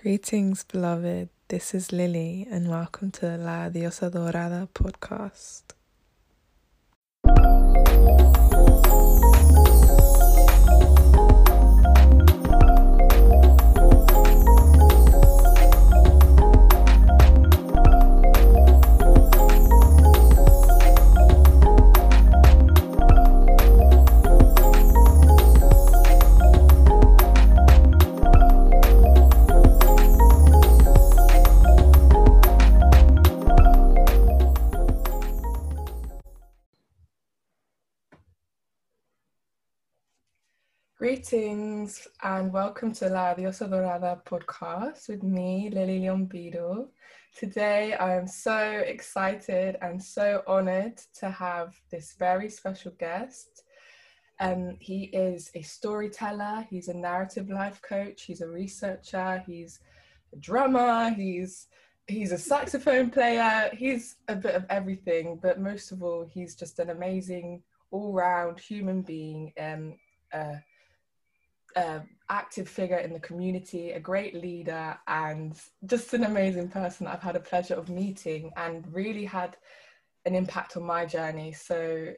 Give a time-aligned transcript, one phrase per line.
[0.00, 1.28] Greetings, beloved.
[1.48, 5.74] This is Lily, and welcome to La Diosa Dorada podcast.
[41.08, 46.88] Greetings and welcome to La Diosa Dorada podcast with me, Lily Lombido.
[47.34, 53.62] Today I am so excited and so honored to have this very special guest.
[54.38, 59.80] Um, he is a storyteller, he's a narrative life coach, he's a researcher, he's
[60.34, 61.68] a drummer, he's
[62.06, 66.78] he's a saxophone player, he's a bit of everything, but most of all, he's just
[66.78, 69.94] an amazing all-round human being and
[70.34, 70.56] uh,
[71.76, 77.22] uh, active figure in the community, a great leader, and just an amazing person I've
[77.22, 79.56] had a pleasure of meeting and really had
[80.24, 81.52] an impact on my journey.
[81.52, 82.12] So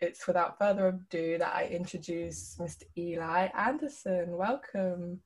[0.00, 2.84] it's without further ado that I introduce Mr.
[2.96, 4.36] Eli Anderson.
[4.36, 5.20] Welcome.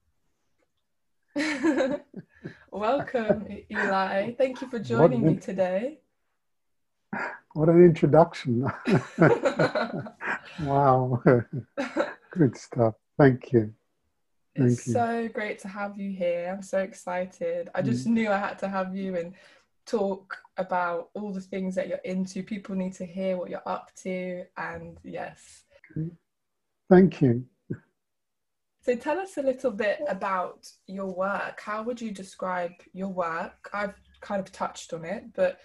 [2.70, 4.33] Welcome, Eli.
[4.33, 5.98] Thank you for joining me today.
[7.55, 8.67] What an introduction.
[10.61, 11.22] wow.
[12.30, 12.95] Good stuff.
[13.19, 13.73] Thank you.
[14.57, 14.93] Thank it's you.
[14.93, 16.53] so great to have you here.
[16.55, 17.69] I'm so excited.
[17.75, 18.12] I just mm.
[18.12, 19.34] knew I had to have you and
[19.87, 22.42] talk about all the things that you're into.
[22.42, 24.45] People need to hear what you're up to.
[24.57, 25.65] And yes.
[25.97, 26.11] Okay.
[26.91, 27.45] Thank you.
[28.83, 31.61] So tell us a little bit about your work.
[31.61, 33.70] How would you describe your work?
[33.73, 35.59] I've kind of touched on it, but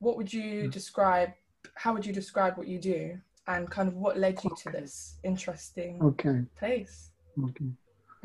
[0.00, 0.70] what would you mm.
[0.72, 1.30] describe?
[1.76, 3.18] How would you describe what you do?
[3.46, 4.62] And kind of what led you okay.
[4.62, 6.42] to this interesting okay.
[6.58, 7.10] place.
[7.42, 7.64] Okay.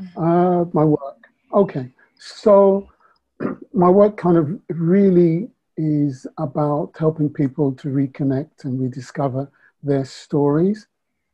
[0.02, 0.24] Mm-hmm.
[0.24, 1.28] Uh, my work.
[1.54, 1.90] Okay.
[2.18, 2.88] So
[3.74, 9.50] my work kind of really is about helping people to reconnect and rediscover
[9.82, 10.88] their stories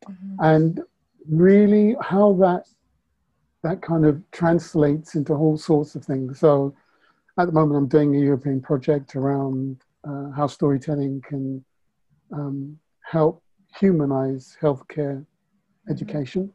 [0.08, 0.36] mm-hmm.
[0.38, 0.80] and
[1.28, 2.66] really how that
[3.62, 6.38] that kind of translates into all sorts of things.
[6.38, 6.74] So
[7.38, 11.64] at the moment I'm doing a European project around uh, how storytelling can
[12.32, 13.42] um, help
[13.78, 15.24] humanize healthcare
[15.90, 16.52] education.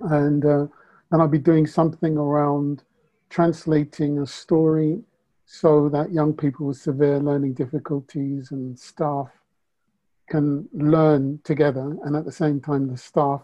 [0.00, 0.66] And, uh,
[1.10, 2.82] and I'll be doing something around
[3.30, 5.00] translating a story
[5.46, 9.28] so that young people with severe learning difficulties and staff
[10.28, 11.96] can learn together.
[12.04, 13.42] And at the same time, the staff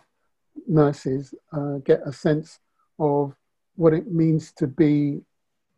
[0.66, 2.58] nurses uh, get a sense
[2.98, 3.34] of
[3.76, 5.20] what it means to be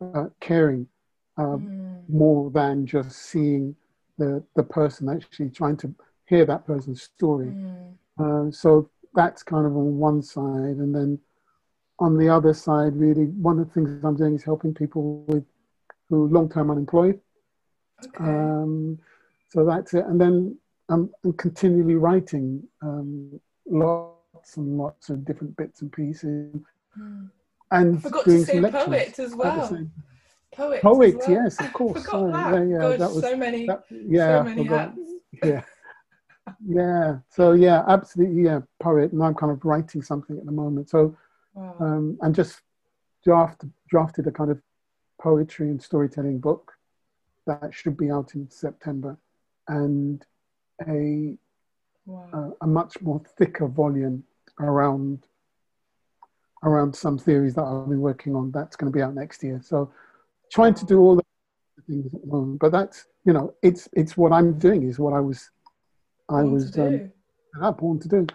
[0.00, 0.88] uh, caring
[1.36, 2.08] uh, mm.
[2.08, 3.76] more than just seeing
[4.18, 5.94] the, the person actually trying to
[6.26, 7.46] hear that person's story.
[7.46, 7.94] Mm.
[8.18, 10.76] Uh, so that's kind of on one side.
[10.78, 11.18] And then
[11.98, 15.44] on the other side, really, one of the things I'm doing is helping people with
[16.08, 17.20] who long term unemployed.
[18.04, 18.24] Okay.
[18.24, 18.98] Um,
[19.48, 20.04] so that's it.
[20.06, 20.58] And then
[20.88, 26.54] I'm, I'm continually writing um, lots and lots of different bits and pieces.
[26.98, 27.30] Mm.
[27.70, 29.88] And I forgot doing to say poet as well.
[30.52, 30.82] Poet.
[30.82, 31.30] Poet, well.
[31.30, 32.04] yes, of course.
[32.10, 32.32] Sorry.
[32.32, 32.52] That.
[32.52, 34.98] Yeah, yeah, Gosh, that was, so many, that, yeah, so many hats.
[35.42, 35.62] Yeah
[36.66, 37.18] yeah.
[37.30, 38.42] So yeah, absolutely.
[38.42, 40.90] Yeah, poet, and I'm kind of writing something at the moment.
[40.90, 41.16] So,
[41.54, 41.76] wow.
[41.80, 42.60] um, and just
[43.24, 44.60] draft drafted a kind of
[45.20, 46.72] poetry and storytelling book
[47.46, 49.16] that should be out in September,
[49.68, 50.24] and
[50.86, 51.36] a
[52.06, 52.54] wow.
[52.60, 54.24] a, a much more thicker volume
[54.60, 55.26] around
[56.62, 58.50] around some theories that I'll be working on.
[58.50, 59.60] That's going to be out next year.
[59.62, 59.92] So,
[60.50, 61.22] trying to do all the
[61.86, 65.14] things at the moment, but that's you know, it's it's what I'm doing is what
[65.14, 65.50] I was
[66.28, 67.10] I was um,
[67.78, 68.26] born to do.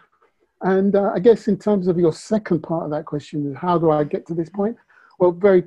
[0.61, 3.91] And uh, I guess in terms of your second part of that question, how do
[3.91, 4.75] I get to this point?
[5.17, 5.63] Well, very,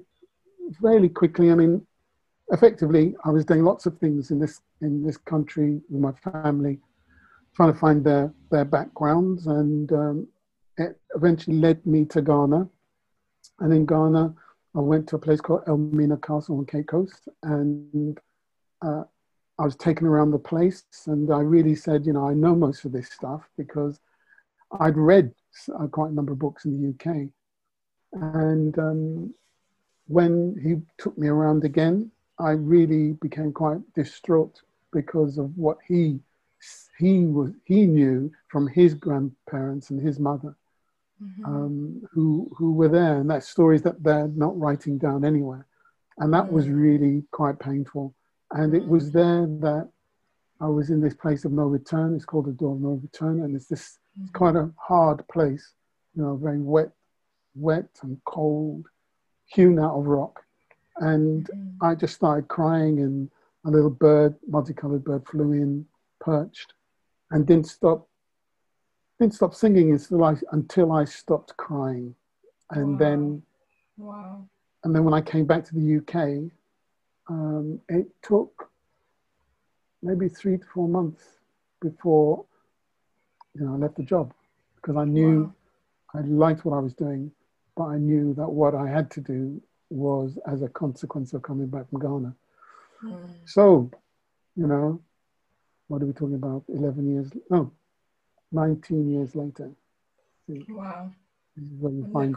[0.81, 1.51] very quickly.
[1.51, 1.87] I mean,
[2.53, 6.79] effectively, I was doing lots of things in this in this country with my family,
[7.57, 10.29] trying to find their their backgrounds, and um,
[10.77, 12.69] it eventually led me to Ghana.
[13.61, 14.35] And in Ghana,
[14.75, 18.19] I went to a place called Elmina Castle on Cape Coast, and
[18.83, 19.05] uh,
[19.63, 22.85] I was taken around the place and I really said, you know, I know most
[22.85, 24.01] of this stuff because
[24.81, 25.33] I'd read
[25.79, 27.29] uh, quite a number of books in the UK.
[28.13, 29.35] And um,
[30.09, 32.11] when he took me around again,
[32.41, 34.63] I really became quite distraught
[34.93, 36.19] because of what he
[36.99, 40.57] he was he knew from his grandparents and his mother.
[41.23, 41.45] mm-hmm.
[41.45, 45.67] um, who who were there, and that's stories that they're not writing down anywhere,
[46.19, 46.83] and that was mm.
[46.83, 48.15] really quite painful.
[48.53, 49.89] And it was there that
[50.61, 52.15] I was in this place of no return.
[52.15, 54.39] It's called the door of no return, and it's this it's mm-hmm.
[54.39, 55.73] quite a hard place,
[56.15, 56.91] you know, very wet,
[57.55, 58.87] wet and cold,
[59.47, 60.45] hewn out of rock.
[60.99, 61.85] And mm-hmm.
[61.85, 63.31] I just started crying, and
[63.65, 65.87] a little bird, multicolored bird, flew in,
[66.21, 66.75] perched,
[67.31, 68.07] and didn't stop
[69.23, 72.15] didn't stop singing until I, until I stopped crying.
[72.71, 72.99] And wow.
[72.99, 73.43] then,
[73.97, 74.49] wow.
[74.83, 76.51] And then when I came back to the UK,
[77.29, 78.71] um, it took
[80.03, 81.25] maybe three to four months
[81.81, 82.45] before,
[83.55, 84.33] you know, I left the job
[84.77, 85.53] because I knew
[86.15, 86.21] wow.
[86.21, 87.31] I liked what I was doing,
[87.77, 89.61] but I knew that what I had to do
[89.91, 92.35] was as a consequence of coming back from Ghana.
[93.05, 93.29] Mm.
[93.45, 93.91] So,
[94.57, 95.01] you know,
[95.89, 96.65] what are we talking about?
[96.69, 97.71] 11 years, no,
[98.53, 99.71] 19 years later.
[100.69, 101.11] Wow.
[101.79, 102.35] Where you find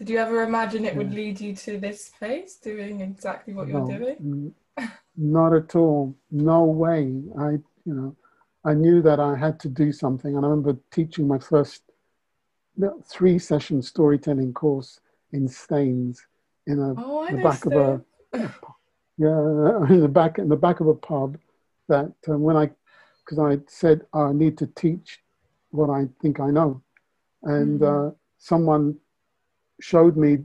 [0.00, 3.86] Did you ever imagine it would lead you to this place, doing exactly what no,
[3.86, 4.54] you're doing?
[5.18, 6.16] not at all.
[6.30, 7.22] No way.
[7.38, 7.50] I,
[7.84, 8.16] you know,
[8.64, 11.82] I knew that I had to do something, and I remember teaching my first
[13.10, 15.00] three session storytelling course
[15.32, 16.26] in Staines
[16.66, 18.02] in a oh, the back of a
[19.18, 21.36] yeah in the back in the back of a pub
[21.88, 22.70] that um, when I
[23.22, 25.20] because I said I need to teach
[25.72, 26.80] what I think I know.
[27.42, 28.08] And mm-hmm.
[28.08, 28.96] uh, someone
[29.80, 30.38] showed me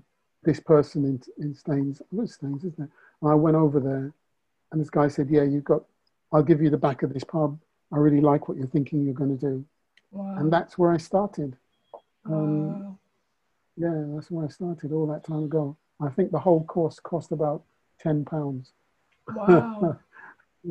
[0.44, 2.02] this person in, in Staines.
[2.02, 2.90] It was Staines, isn't it?
[3.22, 4.14] And I went over there,
[4.72, 5.84] and this guy said, "Yeah, you've got.
[6.32, 7.60] I'll give you the back of this pub.
[7.92, 9.66] I really like what you're thinking you're going to do."
[10.12, 10.36] Wow.
[10.38, 11.58] And that's where I started.
[12.26, 12.98] Um, wow.
[13.78, 15.76] Yeah, that's where I started all that time ago.
[16.02, 17.64] I think the whole course cost about
[18.00, 18.72] ten pounds.
[19.34, 20.00] Wow.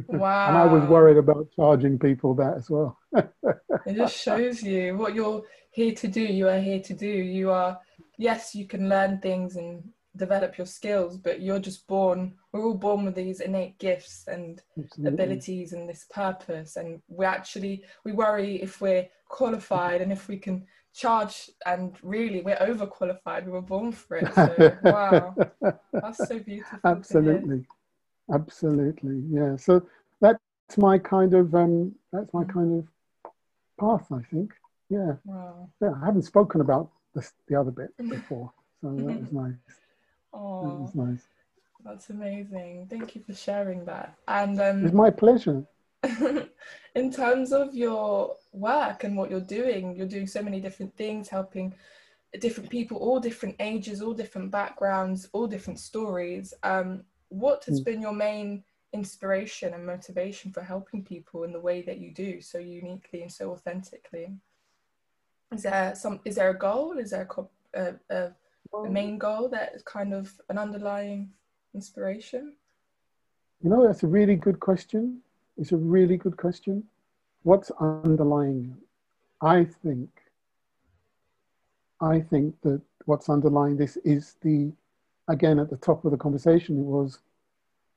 [0.09, 0.49] Wow.
[0.49, 2.99] and I was worried about charging people that as well.
[3.15, 6.21] it just shows you what you're here to do.
[6.21, 7.07] You are here to do.
[7.07, 7.79] You are,
[8.19, 9.83] yes, you can learn things and
[10.17, 14.63] develop your skills, but you're just born, we're all born with these innate gifts and
[14.79, 15.13] Absolutely.
[15.13, 16.77] abilities and this purpose.
[16.77, 22.41] And we actually, we worry if we're qualified and if we can charge and really
[22.43, 25.35] we're overqualified we were born for it so wow
[25.93, 27.67] that's so beautiful absolutely
[28.33, 29.57] Absolutely, yeah.
[29.57, 29.87] So
[30.21, 30.39] that's
[30.79, 32.87] my kind of um, that's my kind of
[33.79, 34.53] path, I think.
[34.89, 35.15] Yeah.
[35.25, 35.69] Wow.
[35.81, 39.55] Yeah, I haven't spoken about this, the other bit before, so that was nice.
[40.33, 41.23] Oh, that was nice.
[41.85, 42.87] That's amazing.
[42.89, 44.15] Thank you for sharing that.
[44.27, 45.65] And um, it's my pleasure.
[46.95, 51.29] in terms of your work and what you're doing, you're doing so many different things,
[51.29, 51.75] helping
[52.41, 56.55] different people, all different ages, all different backgrounds, all different stories.
[56.63, 57.85] Um, what has mm.
[57.85, 62.41] been your main inspiration and motivation for helping people in the way that you do
[62.41, 64.33] so uniquely and so authentically
[65.53, 66.99] is there some is there a goal?
[66.99, 67.29] Is there
[67.75, 68.33] a, a, a,
[68.77, 71.31] a main goal that is kind of an underlying
[71.75, 72.55] inspiration?
[73.63, 75.21] You know that's a really good question.
[75.57, 76.85] It's a really good question.
[77.43, 78.77] What's underlying
[79.45, 80.09] i think
[82.01, 84.73] i think that what's underlying this is the
[85.29, 87.19] again at the top of the conversation it was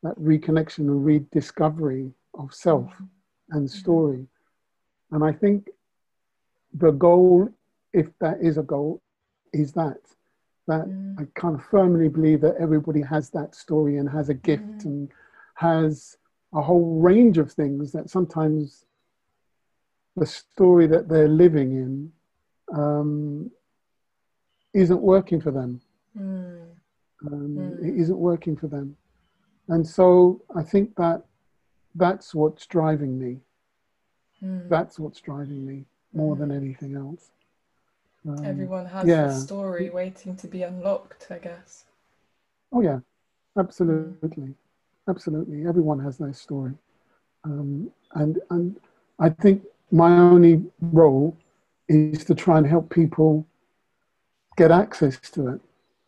[0.04, 2.94] that reconnection and rediscovery of self
[3.50, 3.80] and mm-hmm.
[3.80, 4.28] story.
[5.12, 5.70] And i think
[6.78, 7.50] the goal
[7.94, 9.02] if that is a goal
[9.54, 9.98] is that
[10.68, 11.20] that mm.
[11.20, 14.86] i kind of firmly believe that everybody has that story and has a gift mm.
[14.86, 15.12] and
[15.56, 16.18] has
[16.54, 18.86] a whole range of things that sometimes
[20.16, 22.12] the story that they're living in
[22.76, 23.52] um,
[24.74, 25.80] isn't working for them
[26.18, 26.68] mm.
[27.26, 27.84] Um, mm.
[27.84, 28.96] It isn't working for them.
[29.70, 31.24] And so I think that
[31.96, 33.40] that's what's driving me.
[34.44, 34.70] Mm.
[34.70, 37.30] That's what's driving me more than anything else.
[38.28, 39.28] Um, Everyone has yeah.
[39.28, 41.86] a story waiting to be unlocked, I guess.
[42.72, 43.00] Oh, yeah,
[43.58, 44.54] absolutely.
[45.08, 45.66] Absolutely.
[45.66, 46.74] Everyone has their story.
[47.44, 48.80] Um, and, and
[49.20, 51.38] I think my only role
[51.88, 53.48] is to try and help people
[54.58, 55.62] get access to it.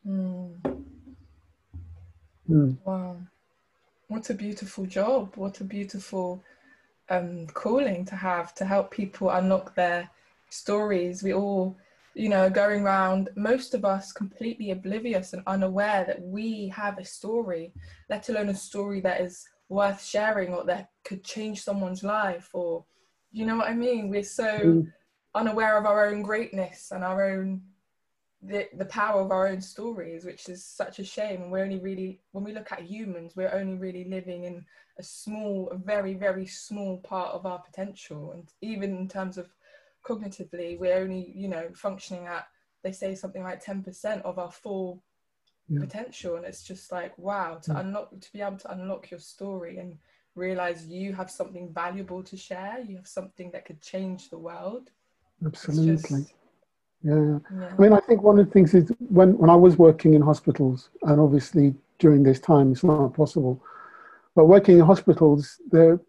[0.07, 0.83] Mm.
[2.49, 2.77] Mm.
[2.83, 3.17] Wow.
[4.07, 5.33] What a beautiful job.
[5.35, 6.43] What a beautiful
[7.09, 10.09] um, calling to have to help people unlock their
[10.49, 11.23] stories.
[11.23, 11.77] We all,
[12.13, 17.05] you know, going around, most of us completely oblivious and unaware that we have a
[17.05, 17.73] story,
[18.09, 22.83] let alone a story that is worth sharing or that could change someone's life or,
[23.31, 24.09] you know what I mean?
[24.09, 24.93] We're so mm.
[25.35, 27.61] unaware of our own greatness and our own
[28.41, 31.49] the, the power of our own stories, which is such a shame.
[31.49, 34.65] We're only really, when we look at humans, we're only really living in
[34.99, 38.33] a small, a very, very small part of our potential.
[38.33, 39.47] And even in terms of
[40.05, 42.47] cognitively, we're only, you know, functioning at
[42.83, 45.01] they say something like 10% of our full
[45.71, 45.81] Yeah.
[45.81, 47.81] potential and it's just like wow to Yeah.
[47.81, 49.99] unlock to be able to unlock your story and
[50.35, 54.89] realize you have something valuable to share you have something that could change the world
[55.45, 56.21] Absolutely.
[56.21, 56.33] just-
[57.03, 57.39] Yeah.
[57.51, 57.69] yeah.
[57.77, 60.21] I mean, I think one of the things is when, when I was working in
[60.23, 63.61] hospitals, and obviously during this time it's not possible,
[64.39, 65.99] but working in hospitals, they're,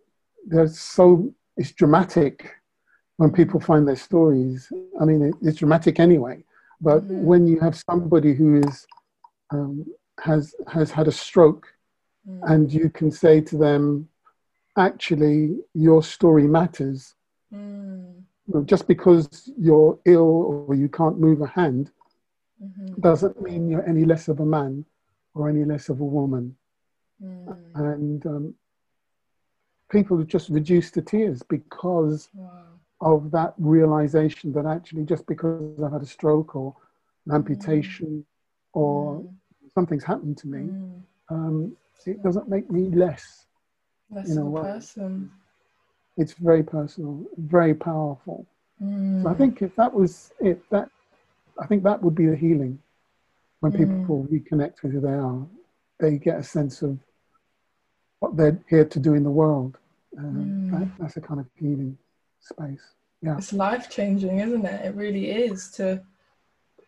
[0.46, 2.36] they're so, it's dramatic
[3.16, 4.72] when people find their stories.
[5.00, 6.36] I mean, it, it's dramatic anyway,
[6.80, 7.22] but Mhm.
[7.30, 8.86] when you have somebody who is,
[9.54, 9.84] um,
[10.26, 11.66] has, has had a stroke
[12.28, 12.40] Mm.
[12.52, 13.82] and you can say to them,
[14.88, 15.38] actually,
[15.86, 17.00] your story matters.
[17.52, 18.22] Mm.
[18.72, 20.32] Just because you're ill
[20.68, 21.90] or you can't move a hand
[22.62, 23.00] Mhm.
[23.08, 24.84] doesn't mean you're any less of a man
[25.34, 26.44] or any less of a woman.
[27.22, 27.74] Mm.
[27.74, 28.54] And um,
[29.90, 35.56] people are just reduced to tears because wow of that realization that actually just because
[35.60, 36.52] I've had a stroke or
[37.04, 38.10] an amputation
[38.60, 39.36] or Mm.
[39.68, 41.02] something's happened to me, Mm.
[41.30, 43.46] um, it doesn't make me less.
[44.24, 44.62] you know a what?
[44.62, 45.30] person
[46.16, 48.46] It's very personal, very powerful.
[48.82, 49.22] Mm.
[49.22, 50.88] So I think if that was it, that
[51.60, 52.78] I think that would be the healing.
[53.60, 53.78] When Mm.
[53.78, 55.46] people reconnect with who they are,
[56.00, 56.98] they get a sense of
[58.20, 59.76] what they're here to do in the world.
[60.16, 60.70] Um, Mm.
[60.78, 61.96] that, that's a kind of healing
[62.40, 62.94] space.
[63.22, 63.36] Yeah.
[63.36, 66.02] it's life changing isn't it it really is to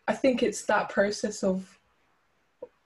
[0.07, 1.79] i think it's that process of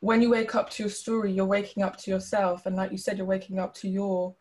[0.02, 2.98] when you wake up to your story you're waking up to yourself and like you
[2.98, 4.36] said you're waking up to your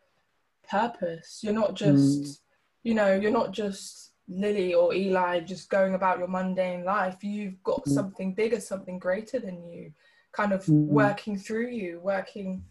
[0.69, 2.39] purpose you're not just Mm.
[2.83, 7.63] you know you're not just lily or eli just going about your mundane life you've
[7.63, 7.93] got Mm.
[7.93, 9.93] something bigger something greater than you
[10.33, 10.87] kind of Mm.
[10.87, 12.61] working through you working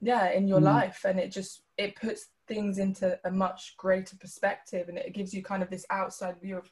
[0.00, 0.64] yeah in your Mm.
[0.64, 5.32] life and it just it puts things into a much greater perspective and it gives
[5.34, 6.70] you kind of this outside view of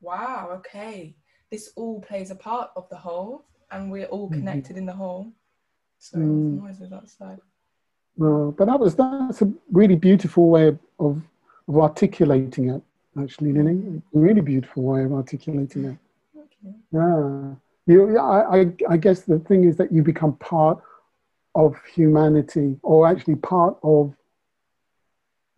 [0.00, 1.14] wow okay
[1.50, 4.38] this all plays a part of the whole and we're all Mhm.
[4.38, 5.32] connected in the whole
[5.98, 6.56] so Mm.
[6.62, 7.38] noises outside
[8.16, 11.22] No, but that was that's a really beautiful way of, of,
[11.68, 12.82] of articulating it.
[13.18, 15.96] Actually, Lily, a really beautiful way of articulating it.
[16.36, 16.74] okay.
[16.92, 17.54] Yeah,
[17.86, 18.18] you.
[18.18, 20.82] I, I guess the thing is that you become part
[21.54, 24.14] of humanity, or actually part of.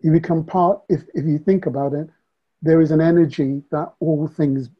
[0.00, 0.82] You become part.
[0.88, 2.08] If if you think about it,
[2.60, 4.70] there is an energy that all things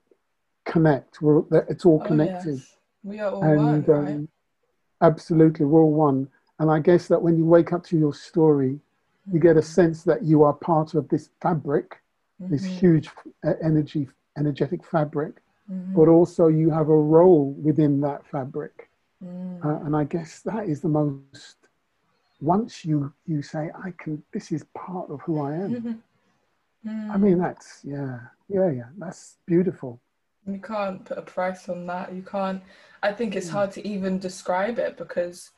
[0.65, 1.23] connect.
[1.23, 2.77] We're, that it's all Oh, connected, yes.
[3.05, 4.29] we are all and one right um,
[5.01, 6.29] absolutely, we're all one.
[6.59, 8.79] And I guess that when you wake up to your story,
[9.33, 12.01] you get a sense that you are part of this fabric,
[12.39, 12.79] this Mhm.
[12.81, 13.11] huge
[13.45, 15.41] uh, energy, energetic fabric
[15.71, 15.95] Mhm.
[15.95, 18.91] but also you have a role within that fabric.
[19.23, 19.65] Mm.
[19.65, 21.57] Uh, and I guess that is the most,
[22.41, 26.03] once you, you say, I can, this is part of who I am.
[27.11, 30.01] I mean, that's, yeah, yeah, yeah, that's beautiful.
[30.47, 32.61] you can't put a price on that you can't
[33.01, 33.53] i think it's Mm.
[33.53, 35.51] hard to even describe it because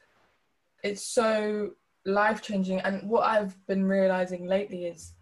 [0.82, 1.70] it's so
[2.04, 5.14] life changing and what i've been realizing lately is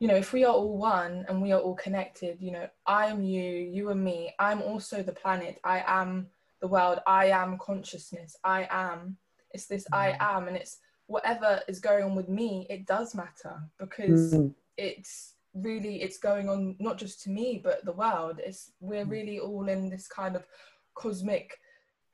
[0.00, 3.06] you know if we are all one and we are all connected you know i
[3.06, 3.42] am you
[3.76, 6.28] you are me i'm also the planet i am
[6.64, 9.18] the world i am consciousness i am.
[9.50, 10.36] It's this i Mm.
[10.36, 10.78] am and it's
[11.14, 16.48] whatever is going on with me it does matter because Mm, it's really it's going
[16.48, 18.40] on not just to me but the world.
[18.48, 19.10] It's we're Mm.
[19.16, 20.46] really all in this kind of
[20.94, 21.58] cosmic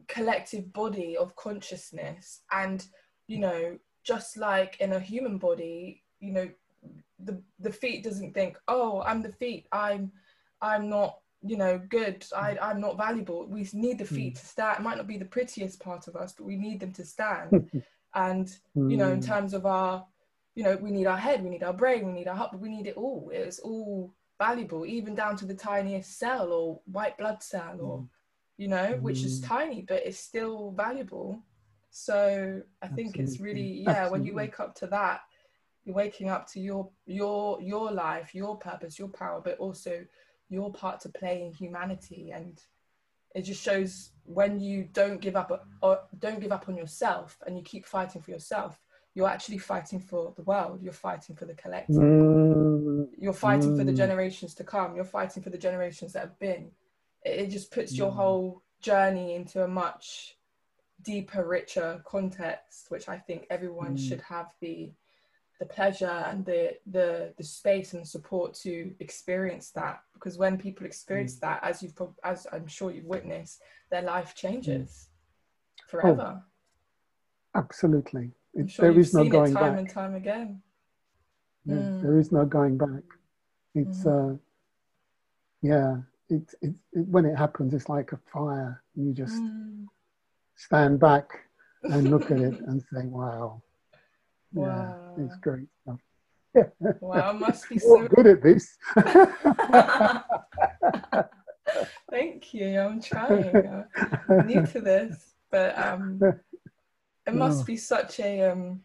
[0.09, 2.41] collective body of consciousness.
[2.51, 2.85] And
[3.29, 6.49] you know just like in a human body you know
[7.29, 9.69] the the feet doesn't think oh i'm the feet.
[9.71, 10.11] I'm
[10.61, 12.25] i'm not you know good.
[12.37, 13.47] I i'm not valuable.
[13.47, 14.79] We need the feet to stand.
[14.79, 17.65] It might not be the prettiest part of us but we need them to stand.
[18.15, 18.51] And
[18.89, 20.05] you know in mm, terms of our
[20.55, 22.61] you know we need our head we need our brain we need our heart but
[22.61, 23.31] we need it all.
[23.33, 28.05] It's all valuable even down to the tiniest cell or white blood cell or
[28.57, 29.47] you know which is Mm.
[29.47, 31.43] tiny but it's still valuable.
[31.91, 35.21] So i think it's really yeah when you wake up to that
[35.85, 40.05] you're waking up to your your your life your purpose your power but also
[40.51, 42.61] your part to play in humanity and
[43.35, 47.57] it just shows when you don't give up or don't give up on yourself and
[47.57, 48.83] you keep fighting for yourself
[49.15, 53.85] you're actually fighting for the world you're fighting for the collective mm, you're fighting for
[53.85, 53.97] the Mm.
[53.97, 56.71] generations to come you're fighting for the generations that have been
[57.25, 58.15] it, it just puts your Mm.
[58.17, 60.37] whole journey into a much
[61.03, 63.99] deeper richer context which i think everyone Mm.
[64.09, 64.93] should have the
[65.61, 70.87] the pleasure and the the the space and support to experience that because when people
[70.87, 71.41] experience Mm.
[71.41, 75.91] that as you've prob- as i'm sure you've witnessed their life changes Oh.
[75.93, 76.43] forever
[77.55, 78.27] absolutely.
[78.57, 79.79] i'm It, sure there no seen it going time back.
[79.79, 80.63] and time again
[81.67, 82.03] Yeah, Mm.
[82.03, 83.05] There is no going back.
[83.75, 84.33] It's, uh,
[85.61, 85.99] yeah,
[86.31, 88.83] it, it, it, when it happens, it's like a fire.
[88.97, 89.85] You just mm.
[90.57, 91.27] stand back
[91.83, 93.63] and look at it and say, "Wow,
[94.53, 96.01] wow, yeah, it's great stuff."
[97.01, 98.77] wow, must be so good at this.
[102.11, 102.81] Thank you.
[102.81, 103.87] I'm trying.
[104.29, 106.21] I'm new to this, but um,
[107.27, 108.83] it must be such a um,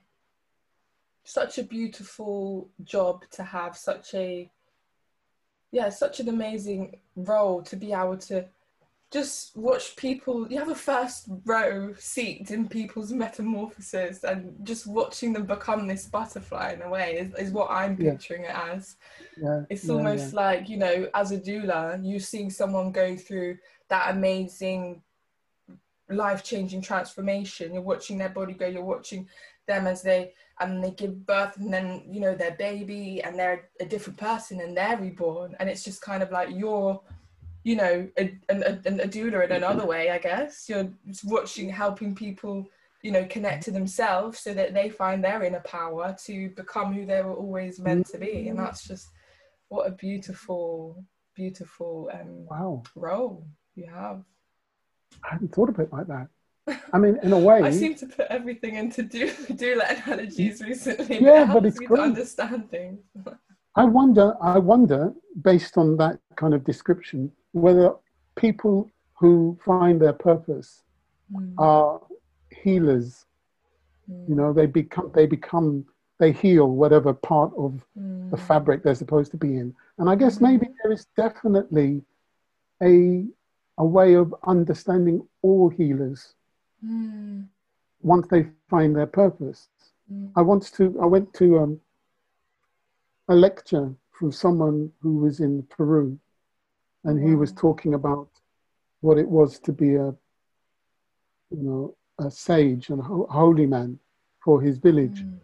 [1.23, 3.75] such a beautiful job to have.
[3.75, 4.49] Such a
[5.71, 8.45] yeah, such an amazing role to be able to
[9.11, 15.31] just watch people you have a first row seat in people's metamorphosis and just watching
[15.31, 18.71] them become this butterfly in a way is, is what i'm picturing yeah.
[18.71, 18.95] it as
[19.41, 19.61] yeah.
[19.69, 20.39] it's almost yeah.
[20.39, 23.57] like you know as a doula you seeing someone go through
[23.89, 25.01] that amazing
[26.09, 29.27] life-changing transformation you're watching their body go you're watching
[29.67, 33.69] them as they and they give birth and then you know their baby and they're
[33.79, 36.99] a different person and they're reborn and it's just kind of like you're
[37.65, 40.69] you know, a, a, a doula in another way, I guess.
[40.69, 40.87] You're
[41.23, 42.69] watching, helping people,
[43.01, 47.07] you know, connect to themselves so that they find their inner power to become who
[47.07, 48.49] they were always meant to be.
[48.49, 49.07] And that's just
[49.69, 51.03] what a beautiful,
[51.35, 54.23] beautiful um, wow role you have.
[55.23, 56.27] I hadn't thought of it like that.
[56.93, 61.19] I mean, in a way, I seem to put everything into do, doula analogies recently.
[61.19, 61.99] Yeah, but, but it's great.
[61.99, 62.99] understand things.
[63.75, 64.35] I wonder.
[64.39, 67.93] I wonder, based on that kind of description, whether
[68.35, 70.83] people who find their purpose
[71.33, 71.53] mm.
[71.57, 72.01] are
[72.51, 73.25] healers.
[74.11, 74.29] Mm.
[74.29, 75.85] You know, they become they become
[76.19, 78.29] they heal whatever part of mm.
[78.29, 79.73] the fabric they're supposed to be in.
[79.97, 82.01] And I guess maybe there is definitely
[82.83, 83.23] a
[83.77, 86.33] a way of understanding all healers
[86.85, 87.45] mm.
[88.01, 89.69] once they find their purpose.
[90.11, 90.31] Mm.
[90.35, 91.79] I want to I went to um,
[93.29, 96.19] a lecture from someone who was in Peru
[97.05, 98.29] and he was talking about
[99.01, 100.07] what it was to be a,
[101.55, 103.99] you know, a sage and a holy man
[104.43, 105.19] for his village.
[105.23, 105.37] Mm.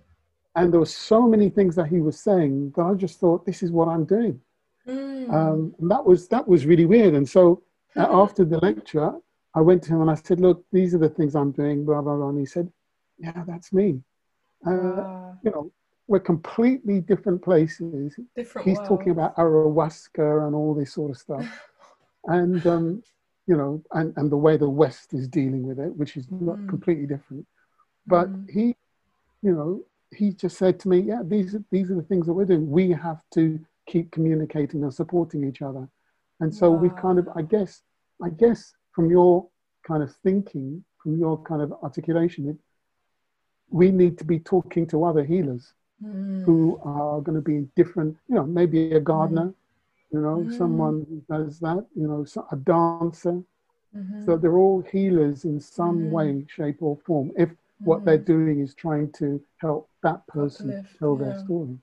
[0.56, 3.64] And there were so many things that he was saying that I just thought, this
[3.64, 4.42] is what I'm doing.
[4.88, 5.31] Mm.
[5.31, 7.14] Um, and that was that was really weird.
[7.14, 7.64] And so
[7.96, 9.12] uh, after the lecture,
[9.53, 12.01] I went to him and I said, look, these are the things I'm doing, blah
[12.01, 12.29] blah blah.
[12.29, 12.72] And he said,
[13.18, 14.01] yeah, that's me.
[14.66, 15.72] Uh, You know,
[16.11, 18.19] we're completely different places.
[18.35, 18.89] Different He's world.
[18.89, 21.47] talking about ayahuasca and all this sort of stuff.
[22.25, 23.03] and, um,
[23.47, 26.57] you know, and, and the way the West is dealing with it, which is not
[26.57, 26.67] mm.
[26.67, 27.47] completely different.
[28.05, 28.50] But mm.
[28.50, 28.75] he,
[29.41, 32.33] you know, he just said to me, yeah, these are, these are the things that
[32.33, 32.69] we're doing.
[32.69, 35.87] We have to keep communicating and supporting each other.
[36.41, 36.77] And so wow.
[36.77, 37.83] we've kind of, I guess,
[38.21, 39.47] I guess from your
[39.87, 42.57] kind of thinking, from your kind of articulation, it,
[43.69, 45.71] we need to be talking to other healers
[46.03, 46.44] mm.
[46.46, 49.53] who are going to be different, you know, maybe a gardener, mm.
[50.11, 50.57] you know, mm.
[50.57, 53.42] someone who does that, you know, a dancer.
[53.96, 54.25] Mm-hmm.
[54.25, 56.09] So they're all healers in some mm.
[56.11, 57.31] way, shape, or form.
[57.37, 58.25] If what they're mm.
[58.25, 61.25] doing is trying to help that person Uplift, tell yeah.
[61.25, 61.77] their story.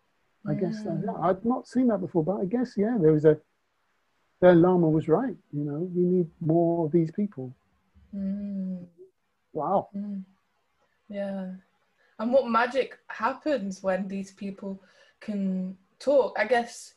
[0.46, 3.24] I guess that, yeah, I've not seen that before, but I guess yeah, there was
[3.24, 3.38] a.
[4.40, 5.36] Their Lama was right.
[5.52, 7.52] You know, we need more of these people.
[8.14, 8.86] Mm.
[9.52, 9.88] Wow.
[9.94, 10.22] Mm.
[11.08, 11.50] Yeah,
[12.18, 14.80] and what magic happens when these people
[15.20, 16.94] can talk i guess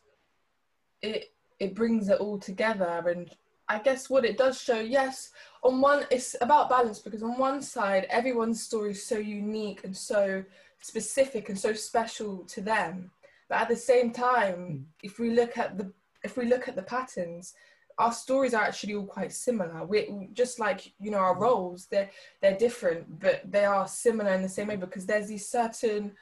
[1.01, 3.31] it it brings it all together and
[3.69, 5.31] i guess what it does show yes
[5.63, 9.95] on one it's about balance because on one side everyone's story is so unique and
[9.95, 10.43] so
[10.81, 13.11] specific and so special to them
[13.49, 14.83] but at the same time mm.
[15.03, 15.91] if we look at the
[16.23, 17.53] if we look at the patterns
[18.01, 19.85] our stories are actually all quite similar.
[19.85, 22.09] We're just like you know our roles, they're
[22.41, 26.13] they're different, but they are similar in the same way because there's these certain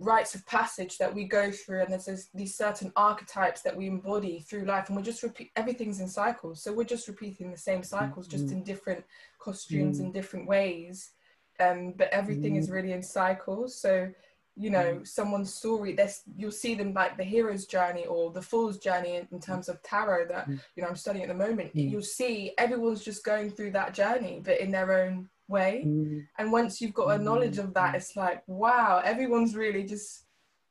[0.00, 4.40] rites of passage that we go through, and there's these certain archetypes that we embody
[4.40, 6.62] through life, and we're just repeat everything's in cycles.
[6.62, 8.58] So we're just repeating the same cycles, just mm-hmm.
[8.58, 9.04] in different
[9.38, 10.04] costumes mm.
[10.04, 11.12] in different ways.
[11.60, 12.58] Um, but everything mm.
[12.58, 13.80] is really in cycles.
[13.80, 14.08] So
[14.58, 15.06] you know mm.
[15.06, 19.28] someone's story this you'll see them like the hero's journey or the fool's journey in,
[19.30, 20.60] in terms of tarot that mm.
[20.74, 21.90] you know i'm studying at the moment mm.
[21.90, 26.26] you'll see everyone's just going through that journey but in their own way mm.
[26.38, 27.96] and once you've got a knowledge of that mm.
[27.96, 30.24] it's like wow everyone's really just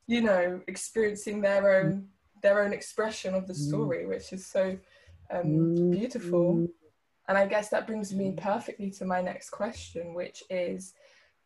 [0.06, 1.84] you know experiencing their mm.
[1.84, 2.08] own
[2.42, 4.78] their own expression of the story which is so
[5.30, 6.68] um, beautiful
[7.28, 10.94] and i guess that brings me perfectly to my next question which is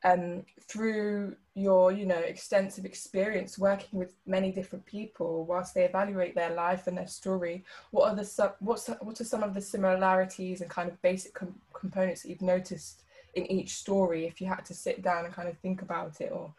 [0.05, 6.35] um, through your you know extensive experience working with many different people whilst they evaluate
[6.35, 10.63] their life and their story what are the what's what are some of the similarities
[10.63, 13.03] and kind of basic com- components that you've noticed
[13.35, 16.31] in each story if you had to sit down and kind of think about it
[16.33, 16.53] or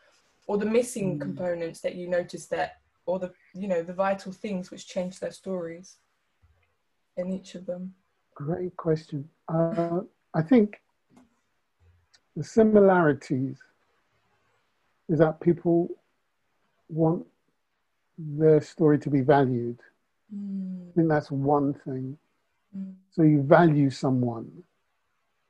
[0.46, 1.22] or the missing mm.
[1.22, 5.32] components that you noticed that or the you know the vital things which change their
[5.32, 5.98] stories
[7.18, 7.94] in each of them?
[8.36, 9.30] Great question.
[9.48, 10.02] Uh,
[10.34, 10.82] I think
[12.36, 13.60] the similarities
[15.10, 15.90] is that people
[16.90, 17.26] want
[18.18, 19.80] their story to be valued.
[20.34, 20.90] Mm.
[20.90, 22.18] I think that's one thing.
[22.78, 22.94] Mm.
[23.12, 24.64] So you value someone.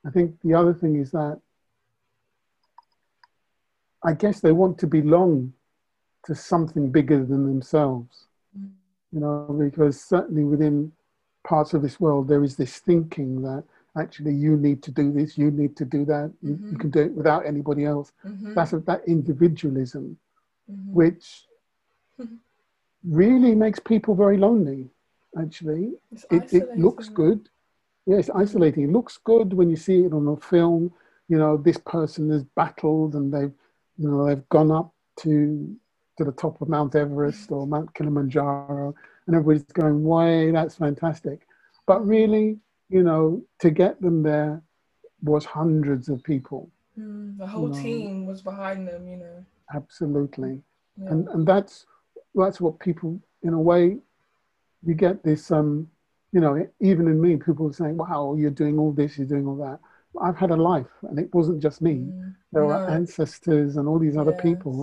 [0.06, 1.40] I think the other thing is that
[4.04, 5.54] I guess they want to belong
[6.26, 8.28] to something bigger than themselves.
[8.58, 8.72] Mm.
[9.12, 10.92] You know, because certainly within
[11.44, 13.64] parts of this world, there is this thinking that
[13.96, 16.80] actually you need to do this, you need to do that, you, you Mhm.
[16.80, 18.12] can do it without anybody else.
[18.26, 18.54] Mhm.
[18.56, 20.18] That's a, that individualism,
[20.72, 20.94] Mhm.
[20.94, 21.48] which
[23.04, 24.90] really makes people very lonely.
[25.38, 25.94] Actually,
[26.32, 27.50] it, it looks good.
[28.06, 28.84] Yeah, it's isolating.
[28.84, 30.94] It looks good when you see it on a film.
[31.28, 33.54] You know, this person has battled and they've,
[33.98, 35.76] you know, they've gone up to
[36.18, 38.94] to the top of Mount Everest or Mount Kilimanjaro,
[39.26, 41.48] and everybody's going, "Way, that's fantastic!"
[41.88, 42.60] But really,
[42.94, 44.62] you know, to get them there
[45.24, 46.70] was hundreds of people.
[47.00, 47.82] Mm, the whole No.
[47.86, 49.38] team was behind them, you know.
[49.74, 50.62] Absolutely.
[51.02, 51.12] Yeah.
[51.12, 51.74] and and that's
[52.42, 53.98] that's what people in a way
[54.88, 55.70] you get this um
[56.34, 56.54] you know
[56.92, 59.80] even in me people are saying wow you're doing all this you're doing all that
[60.26, 62.94] i've had a life and it wasn't just me Mm, there were no.
[62.98, 64.42] ancestors and all these other Yes.
[64.50, 64.78] people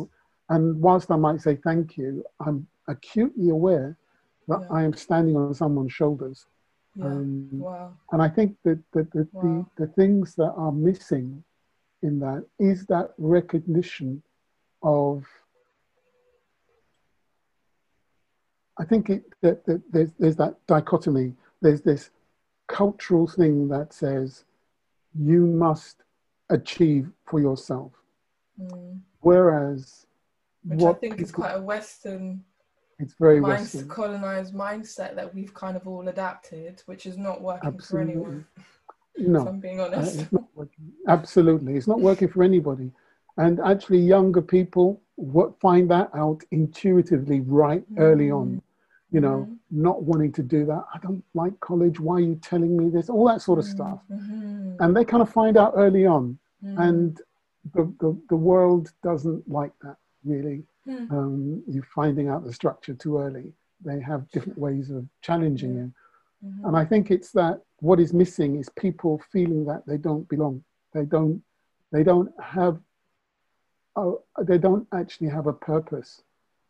[0.49, 2.59] and whilst i might say thank you i'm
[2.95, 3.89] acutely aware
[4.49, 4.77] that Yeah.
[4.79, 6.39] i am standing on someone's shoulders
[7.01, 7.07] yeah.
[7.07, 7.93] um, wow.
[8.13, 9.67] and i think that, that, that Wow.
[9.77, 11.43] the, the things that are missing
[12.03, 14.23] in that is that recognition
[14.83, 15.27] of
[18.79, 21.35] I think it, that, that there's, there's that dichotomy.
[21.61, 22.09] There's this
[22.67, 24.45] cultural thing that says
[25.15, 26.03] you must
[26.49, 27.93] achieve for yourself,
[28.61, 29.01] Mm.
[29.21, 30.07] whereas
[30.65, 32.43] Which I think is quite a Western,
[33.01, 33.89] it's very mind, Western.
[33.89, 38.47] colonized mindset that we've kind of all adapted, which is not working for anyone.
[39.19, 40.27] No, I'm being uh, honest.
[40.57, 40.71] it's.
[41.09, 42.91] Absolutely, it's not working for anybody.
[43.37, 48.63] And actually, younger people what find that out intuitively right early on.
[49.13, 49.59] You know, Mhm.
[49.73, 50.85] not wanting to do that.
[50.95, 51.99] I don't like college.
[51.99, 53.11] Why are you telling me this?
[53.11, 54.01] All that sort of stuff.
[54.11, 54.77] Mhm.
[54.81, 56.79] and they kind of find out early on Mm.
[56.89, 57.21] and
[57.75, 61.11] the, the, the world doesn't like that really Mm.
[61.11, 63.53] um, you finding out the structure too early
[63.85, 65.93] they have different ways of challenging you
[66.45, 66.67] Mhm.
[66.67, 70.65] and i think it's that what is missing is people feeling that they don't belong
[70.95, 71.43] they don't
[71.93, 72.81] they don't have
[73.97, 76.23] oh, they don't actually have a purpose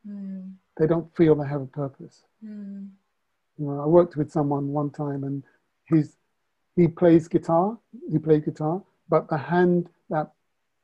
[0.08, 0.54] Mm.
[0.78, 2.88] they don't feel they have a purpose Mm.
[3.58, 5.42] you know, I worked with someone one time and
[5.84, 6.16] he's,
[6.76, 7.78] he plays guitar,
[8.10, 10.32] he played guitar, but the hand that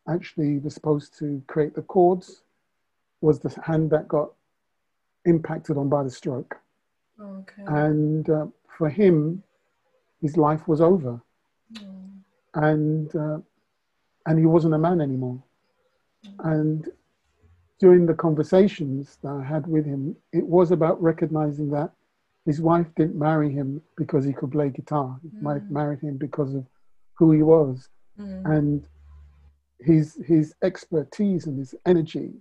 [0.07, 2.43] actually was supposed to create the chords
[3.20, 4.31] was the hand that got
[5.24, 6.57] impacted on by the stroke.
[7.20, 7.62] Okay.
[7.66, 9.42] And uh, for him,
[10.20, 11.20] his life was over
[11.72, 12.22] Mm.
[12.55, 13.38] and, uh,
[14.26, 15.42] and he wasn't a man anymore.
[16.38, 16.88] And
[17.81, 21.90] during the conversations that I had with him, it was about recognizing that
[22.44, 25.18] his wife didn't marry him because he could play guitar.
[25.22, 25.70] His wife Mm.
[25.70, 26.64] married him because of
[27.18, 28.44] who he was Mm.
[28.57, 28.88] and
[29.81, 32.33] his his expertise and his energy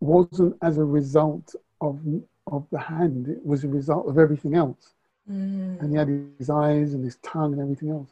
[0.00, 2.00] wasn't as a result of
[2.46, 3.28] of the hand.
[3.28, 4.94] It was a result of everything else.
[5.30, 5.80] Mm.
[5.80, 6.08] And he had
[6.38, 8.10] his eyes and his tongue and everything else.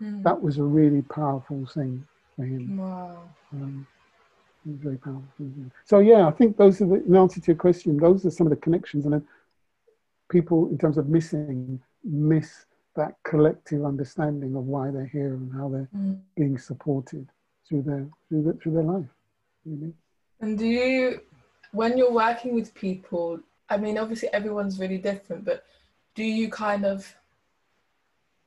[0.00, 0.22] Mm.
[0.22, 2.04] That was a really powerful thing
[2.36, 2.76] for him.
[2.76, 3.22] Wow.
[3.54, 3.86] Um,
[4.66, 5.50] very powerful.
[5.84, 7.96] So yeah, I think those are the in answer to your question.
[7.96, 9.26] Those are some of the connections, and then
[10.28, 15.68] people, in terms of missing, miss that collective understanding of why they're here and how
[15.68, 16.20] they're Mm.
[16.36, 17.26] being supported
[17.66, 19.08] through their through their, through their life.
[19.64, 19.94] Really.
[20.42, 21.20] And do you,
[21.70, 23.38] when you're working with people,
[23.70, 25.64] I mean, obviously everyone's really different, but
[26.16, 27.16] do you kind of,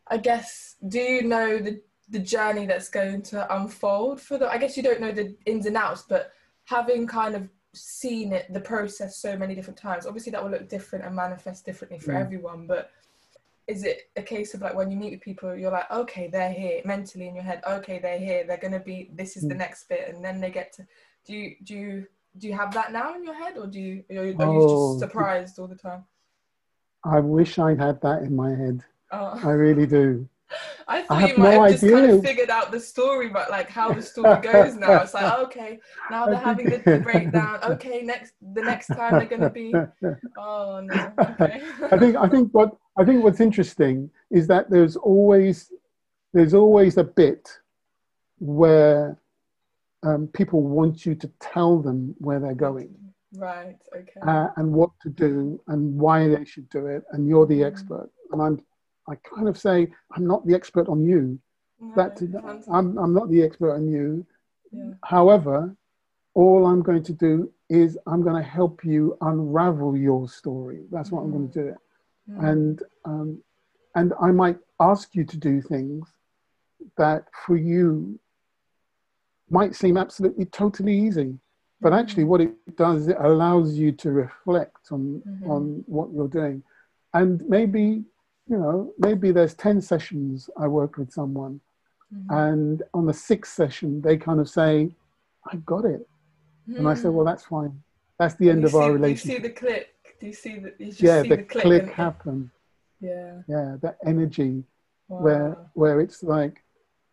[0.07, 4.49] I guess, do you know the, the journey that's going to unfold for them?
[4.51, 6.33] I guess you don't know the ins and outs, but
[6.65, 10.67] having kind of seen it, the process so many different times, obviously that will look
[10.69, 12.21] different and manifest differently for Mm.
[12.21, 12.91] everyone, but
[13.67, 16.51] is it a case of like when you meet with people, you're like, okay, they're
[16.51, 19.59] here mentally in your head, okay, they're here, they're gonna be, this is the Mm.
[19.59, 20.85] next bit, and then they get to,
[21.25, 22.07] do you, do you,
[22.37, 24.35] do you have that now in your head, or do you, are you, are you
[24.39, 26.03] Oh, just surprised all the time?
[27.03, 28.81] I wish I had that in my head.
[29.11, 29.39] Oh.
[29.43, 30.27] I really do.
[30.87, 33.49] I thought have you might no have just kind of figured out the story, but
[33.49, 35.01] like how the story goes now.
[35.01, 35.79] It's like okay,
[36.11, 37.59] now they're having the breakdown.
[37.63, 39.73] Okay, next the next time they're gonna be.
[40.37, 41.13] Oh no.
[41.19, 41.63] Okay.
[41.91, 45.71] I think I think what I think what's interesting is that there's always
[46.33, 47.49] there's always a bit
[48.37, 49.17] where
[50.05, 52.95] um, people want you to tell them where they're going.
[53.33, 53.77] Right.
[53.93, 54.19] Okay.
[54.25, 57.67] Uh, and what to do and why they should do it, and you're the Mm.
[57.67, 58.09] expert.
[58.31, 58.55] And I'm,
[59.09, 61.39] I kind of say, I'm not the expert on you.
[61.81, 62.21] No, That.
[62.69, 64.25] I'm, I'm not the expert on you.
[64.71, 64.91] yeah.
[65.03, 65.75] However,
[66.33, 70.85] all I'm going to do is I'm going to help you unravel your story.
[70.91, 71.67] That's what I'm going to do.
[71.69, 71.77] It.
[72.29, 72.49] Mm.
[72.51, 73.43] And um,
[73.95, 76.07] and I might ask you to do things
[76.97, 78.19] that for you
[79.49, 81.37] might seem absolutely totally easy.
[81.81, 85.49] But actually, what it does is it allows you to reflect on Mhm.
[85.49, 86.63] on what you're doing,
[87.13, 88.03] and maybe
[88.47, 91.59] you know maybe there's ten sessions I work with someone,
[92.13, 92.25] Mhm.
[92.49, 94.95] and on the sixth session they kind of say,
[95.51, 96.07] "I got it,"
[96.77, 97.13] and I say, Mm.
[97.13, 97.83] "Well, that's fine.
[98.17, 99.89] That's the end you of our see, relationship." You see the click.
[100.19, 100.73] Do you see the?
[100.79, 101.63] You just yeah, see the, the, click.
[101.63, 102.51] click happen.
[103.01, 103.41] Yeah.
[103.47, 104.63] Yeah, that energy
[105.09, 105.19] Wow.
[105.21, 106.63] where where it's like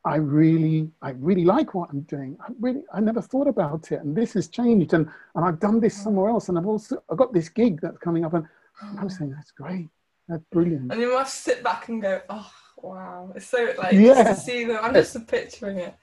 [0.04, 2.36] I really I really like what I'm doing.
[2.40, 5.78] I really I never thought about it, and this has changed, and and I've done
[5.78, 6.04] this mm.
[6.04, 9.00] somewhere else, and I've also I've got this gig that's coming up, and mm.
[9.00, 9.88] I'm saying that's great,
[10.28, 10.90] that's brilliant.
[10.90, 14.24] And you must sit back and go, oh wow, it's so like Yeah.
[14.24, 14.78] just to see them.
[14.82, 15.94] I'm just picturing it.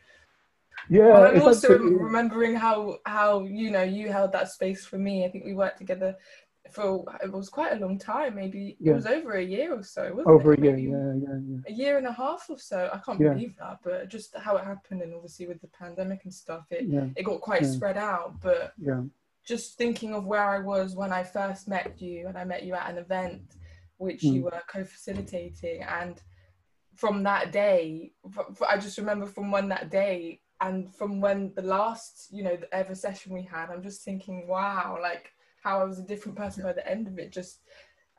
[0.90, 5.26] Yeah, I'm also remembering how how you know you held that space for me.
[5.26, 6.16] I think we worked together
[6.72, 8.36] for it was quite a long time.
[8.36, 8.94] Maybe Yeah.
[8.94, 10.14] it was over a year or so.
[10.14, 10.60] Wasn't over it?
[10.60, 10.76] a year.
[10.76, 11.62] Maybe Yeah, yeah, yeah.
[11.68, 12.90] A year and a half or so.
[12.92, 13.34] I can't Yeah.
[13.34, 16.86] believe that, but just how it happened, and obviously with the pandemic and stuff, it
[16.86, 18.40] Yeah, it got quite spread out.
[18.42, 19.04] But yeah,
[19.44, 22.74] just thinking of where I was when I first met you, and I met you
[22.76, 23.56] at an event
[23.98, 24.44] which you mm.
[24.44, 26.22] were co-facilitating, and
[26.96, 28.14] from that day,
[28.68, 32.94] I just remember from when that day, and from when the last, you know, ever
[32.94, 35.32] session we had, I'm just thinking, wow, like
[35.64, 37.32] how I was a different person by the end of it.
[37.32, 37.62] Just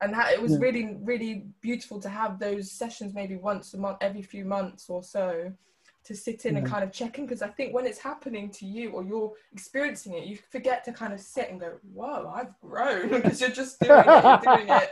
[0.03, 0.59] and it was Yeah.
[0.61, 5.03] really, really beautiful to have those sessions maybe once a month, every few months or
[5.03, 5.53] so,
[6.05, 8.64] to sit in and kind of check in because I think when it's happening to
[8.64, 12.59] you or you're experiencing it, you forget to kind of sit and go, "Whoa, I've
[12.61, 14.90] grown," because you're just doing it, you're doing it.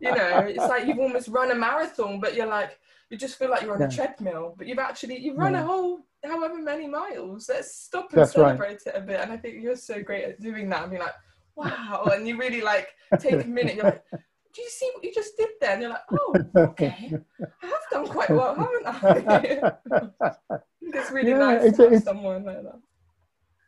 [0.00, 2.78] You know, it's like you've almost run a marathon, but you're like,
[3.08, 3.86] you just feel like you're on Yeah.
[3.86, 5.62] a treadmill, but you've actually you've run Yeah.
[5.62, 7.48] a whole however many miles.
[7.48, 8.58] Let's stop and That's right.
[8.58, 9.20] celebrate it a bit.
[9.20, 10.82] And I think you're so great at doing that.
[10.82, 11.14] I mean, like,
[11.56, 12.88] wow, and you really like
[13.18, 13.74] take a minute.
[13.76, 14.04] You're like.
[14.54, 15.70] Do you see what you just did there?
[15.72, 17.10] And you're like, oh, okay,
[17.62, 19.72] I have done quite well, haven't I?
[20.82, 22.78] it's really Yeah, nice it's to have it's- someone like that.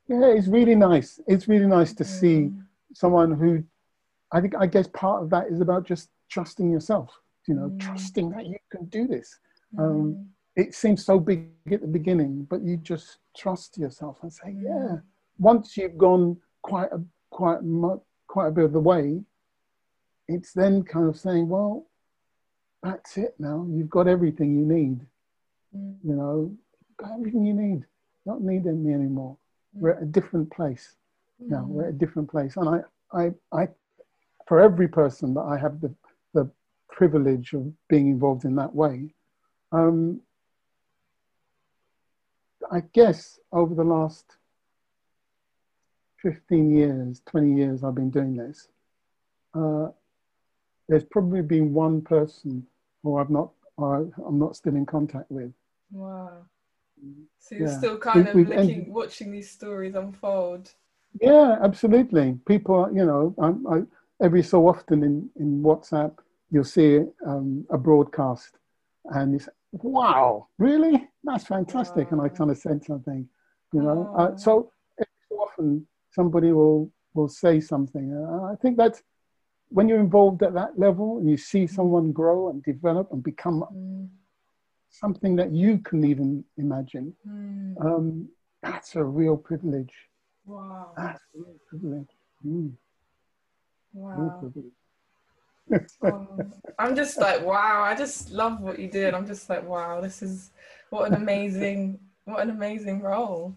[0.09, 1.19] yeah, it's really nice.
[1.27, 2.67] It's really nice to see Mm.
[2.93, 3.65] someone who
[4.31, 7.19] I think I guess part of that is about just trusting yourself.
[7.49, 7.81] You know, Mm.
[7.81, 9.39] trusting that you can do this.
[9.75, 9.81] Mm.
[9.83, 14.51] Um, it seems so big at the beginning, but you just trust yourself and say,
[14.53, 14.63] Mm.
[14.65, 14.97] yeah.
[15.39, 17.01] Once you've gone quite a
[17.35, 19.21] quite mu- quite a bit of the way,
[20.29, 21.85] it's then kind of saying, well,
[22.81, 23.67] that's it now.
[23.69, 25.01] You've got everything you need.
[25.77, 25.97] Mm.
[26.05, 26.57] You know,
[26.97, 27.85] got everything you need.
[28.25, 29.37] Don't need me anymore.
[29.73, 30.95] We're at a different place
[31.41, 31.67] now.
[31.69, 32.79] We're at a different place, and I,
[33.13, 33.69] I, I,
[34.47, 35.93] for every person that I have the
[36.35, 36.49] the
[36.89, 39.13] privilege of being involved in that way,
[39.73, 40.21] um,
[42.71, 44.37] I guess over the last
[46.29, 48.69] 15 years, 20 years I've been doing this,
[49.55, 49.89] uh,
[50.89, 52.67] there's probably been one person
[53.03, 55.53] who I've not, or I'm not still in contact with.
[55.93, 56.47] Wow.
[57.39, 57.79] So you're Yeah.
[57.79, 60.75] still kind of We've- we've looking, watching these stories unfold.
[61.21, 62.41] Yeah, absolutely.
[62.47, 63.83] People, you know, I, I,
[64.21, 66.19] every so often in, in WhatsApp,
[66.51, 68.59] you'll see um, a broadcast
[69.11, 71.07] and it's, wow, really?
[71.23, 72.13] That's fantastic.
[72.13, 73.29] And I kind of said something,
[73.75, 74.11] you know.
[74.15, 74.17] Wow.
[74.17, 78.07] Uh, so every so often somebody will, will say something.
[78.15, 79.03] Uh, I think that's
[79.69, 83.65] when you're involved at that level and you see someone grow and develop and become
[83.73, 84.09] Mm.
[84.91, 87.85] something that you can even imagine, Mm.
[87.85, 88.29] um,
[88.63, 89.95] that's a real privilege.
[90.47, 90.93] Wow.
[90.97, 92.13] That's a real privilege.
[92.47, 92.73] Mm.
[93.93, 94.53] Wow.
[96.03, 99.15] Um, I'm just like, wow, I just love what you did.
[99.15, 100.51] I'm just like, wow, this is
[100.91, 103.57] what an amazing, what an amazing role.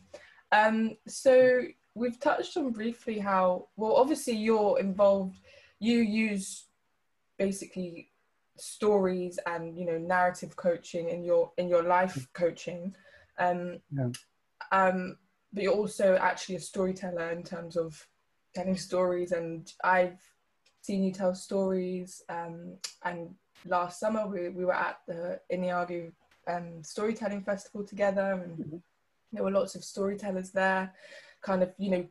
[0.54, 1.34] Um, so
[1.98, 5.40] we've touched on briefly how, well, obviously you're involved,
[5.80, 6.66] you use
[7.38, 8.12] basically
[8.58, 12.96] stories and, you know, narrative coaching in your, in your life coaching.
[13.38, 14.10] Um, Yeah.
[14.72, 15.18] um,
[15.54, 18.08] but you're also actually a storyteller in terms of
[18.54, 20.22] telling stories and I've
[20.82, 22.22] seen you tell stories.
[22.30, 26.12] Um, and last summer we, we were at the Iniagu
[26.48, 28.82] um, Storytelling Festival together, and Mhm.
[29.34, 30.94] there were lots of storytellers there,
[31.42, 32.08] kind of, you know,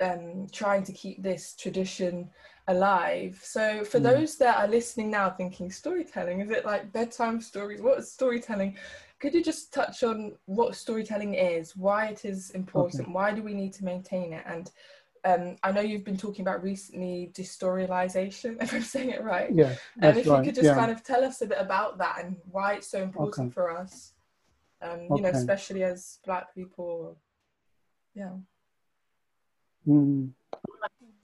[0.00, 2.30] um, trying to keep this tradition
[2.68, 3.40] alive.
[3.42, 4.02] So, for Mm.
[4.02, 7.80] those that are listening now thinking, storytelling, is it like bedtime stories?
[7.80, 8.76] What is storytelling?
[9.20, 13.54] Could you just touch on what storytelling is, why it is important, why do we
[13.54, 14.70] need to maintain it, and
[15.24, 19.52] um, I know you've been talking about recently destorialization, if I'm saying it right.
[19.52, 19.76] Yeah.
[20.00, 20.38] And if right.
[20.38, 20.74] you could just yeah.
[20.74, 23.54] kind of tell us a bit about that and why it's so important Okay.
[23.54, 24.12] for us,
[24.80, 27.16] um, you know, especially as Black people.
[28.14, 28.32] Yeah.
[29.86, 30.30] Mm.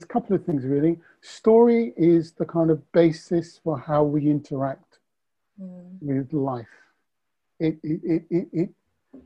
[0.01, 0.99] A couple of things really.
[1.21, 4.99] Story is the kind of basis for how we interact
[5.61, 5.99] Mm.
[6.01, 6.75] with life.
[7.59, 8.69] It it it it it,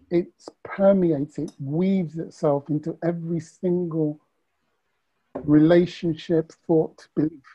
[0.09, 0.27] it
[0.63, 4.19] permeates, it weaves itself into every single
[5.43, 7.47] relationship, thought, belief.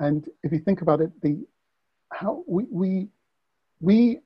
[0.00, 1.46] And if you think about it, the
[2.12, 3.08] how we we
[3.80, 4.20] we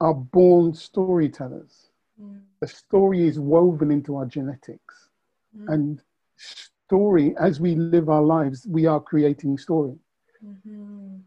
[0.00, 1.90] are born storytellers.
[2.20, 2.40] Mm.
[2.60, 5.10] The story is woven into our genetics.
[5.56, 5.72] Mm.
[5.74, 6.02] And
[6.38, 9.96] story, as we live our lives, we are creating story.
[10.44, 11.22] Mhm.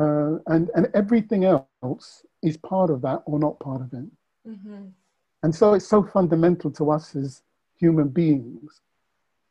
[0.00, 4.08] Uh, and, and everything else is part of that or not part of it.
[4.46, 4.92] Mhm.
[5.42, 7.42] And so it's so fundamental to us as
[7.76, 8.80] human beings.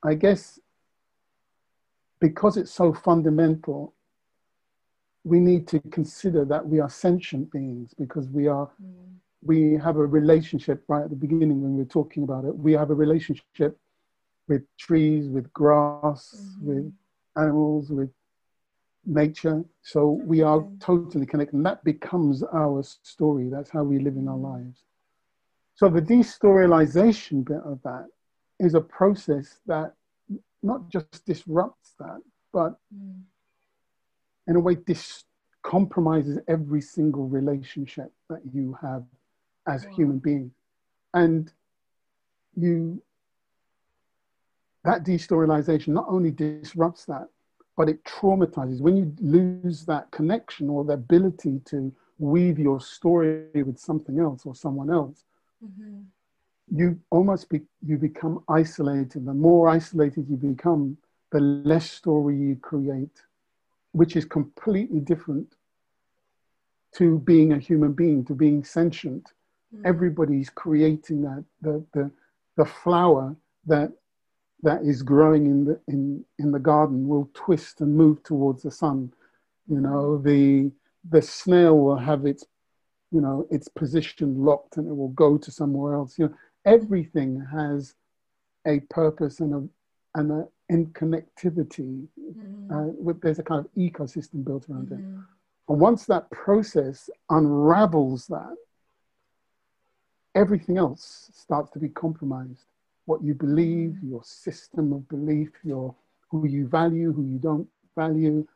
[0.04, 0.60] I guess
[2.20, 3.94] because it's so fundamental,
[5.24, 9.20] we need to consider that we are sentient beings because we are Mm.
[9.44, 12.56] we have a relationship right at the beginning when we we're talking about it.
[12.58, 13.78] We have a relationship
[14.52, 16.66] with trees, with grass, Mhm.
[16.68, 16.94] with
[17.44, 18.12] animals, with
[19.06, 19.64] nature.
[19.82, 21.56] So we are totally connected.
[21.58, 23.50] And that becomes our story.
[23.50, 24.52] That's how we live in our Mhm.
[24.52, 24.84] lives.
[25.76, 28.08] So the destorialization bit of that
[28.60, 29.96] is a process that
[30.64, 33.24] not just disrupts that, but Mm.
[34.48, 35.26] in a way dis-
[35.64, 39.04] compromises every single relationship that you have
[39.68, 40.52] as a human being
[41.14, 41.54] and
[42.56, 43.02] you
[44.84, 47.28] that destorialization not only disrupts that
[47.78, 53.34] but it traumatizes when you lose that connection or the ability to weave your story
[53.64, 55.26] with something else or someone else
[55.64, 56.06] Mhm.
[56.70, 60.98] you almost be, you become isolated the more isolated you become
[61.32, 63.26] the less story you create
[63.94, 65.56] which is completely different
[66.94, 69.34] to being a human being to being sentient
[69.74, 69.86] Mm.
[69.86, 72.12] everybody's creating that the the,
[72.58, 73.92] the flower that
[74.64, 78.72] that is growing in the in in the garden will twist and move towards the
[78.72, 79.12] sun
[79.68, 80.72] you know the
[81.10, 82.46] the snail will have its
[83.12, 87.44] you know its position locked and it will go to somewhere else you know everything
[87.52, 87.96] has
[88.68, 89.62] a purpose and a
[90.20, 92.72] and a in connectivity Mhm.
[92.72, 95.26] uh, with, there's a kind of ecosystem built around it Mhm.
[95.70, 98.56] and once that process unravels that,
[100.36, 102.66] everything else starts to be compromised.
[103.06, 105.96] What you believe, your system of belief, your
[106.30, 108.48] who you value, who you don't value.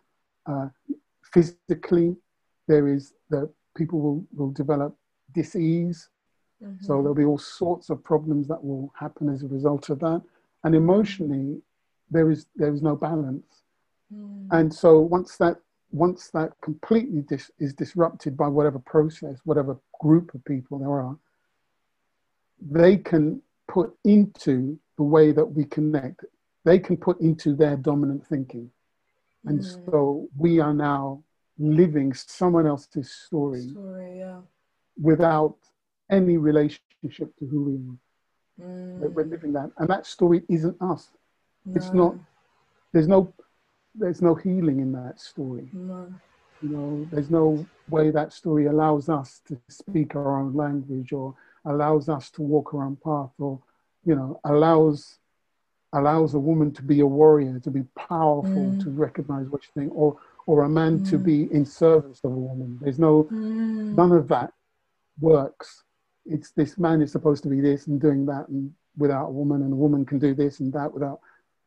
[0.45, 0.69] Uh,
[1.33, 2.15] physically,
[2.67, 4.95] there is that people will, will develop
[5.33, 6.09] disease.
[6.59, 6.87] So Mhm.
[6.87, 10.21] there'll be all sorts of problems that will happen as a result of that.
[10.63, 11.61] And emotionally,
[12.09, 13.63] there is there is no balance.
[14.13, 14.47] Mm.
[14.51, 15.59] And so once that
[15.91, 21.17] once that completely dis- is disrupted by whatever process, whatever group of people there are,
[22.61, 26.25] they can put into the way that we connect.
[26.63, 28.71] They can put into their dominant thinking,
[29.45, 29.85] and Mm.
[29.91, 31.23] so we are now
[31.57, 34.41] living someone else's story Story, yeah.
[35.01, 35.57] without
[36.09, 37.97] any relationship to who we are.
[38.57, 39.29] We're- We're Mm.
[39.31, 41.11] living that, and that story isn't us.
[41.73, 42.15] It's not.
[42.91, 43.33] There's no.
[43.97, 45.69] There's no healing in that story.
[45.73, 46.13] No.
[46.61, 51.33] You know, there's no way that story allows us to speak our own language or
[51.65, 53.59] allows us to walk our own path or,
[54.05, 55.19] you know, allows
[55.93, 58.79] allows a woman to be a warrior, to be powerful, Mm.
[58.83, 61.23] to recognize what she's doing, or or a man to Mm.
[61.23, 62.77] be in service of a woman.
[62.81, 63.93] There's no Mm.
[63.93, 64.53] none of that
[65.19, 65.83] works.
[66.25, 69.61] It's this man is supposed to be this and doing that and without a woman,
[69.63, 71.19] and a woman can do this and that without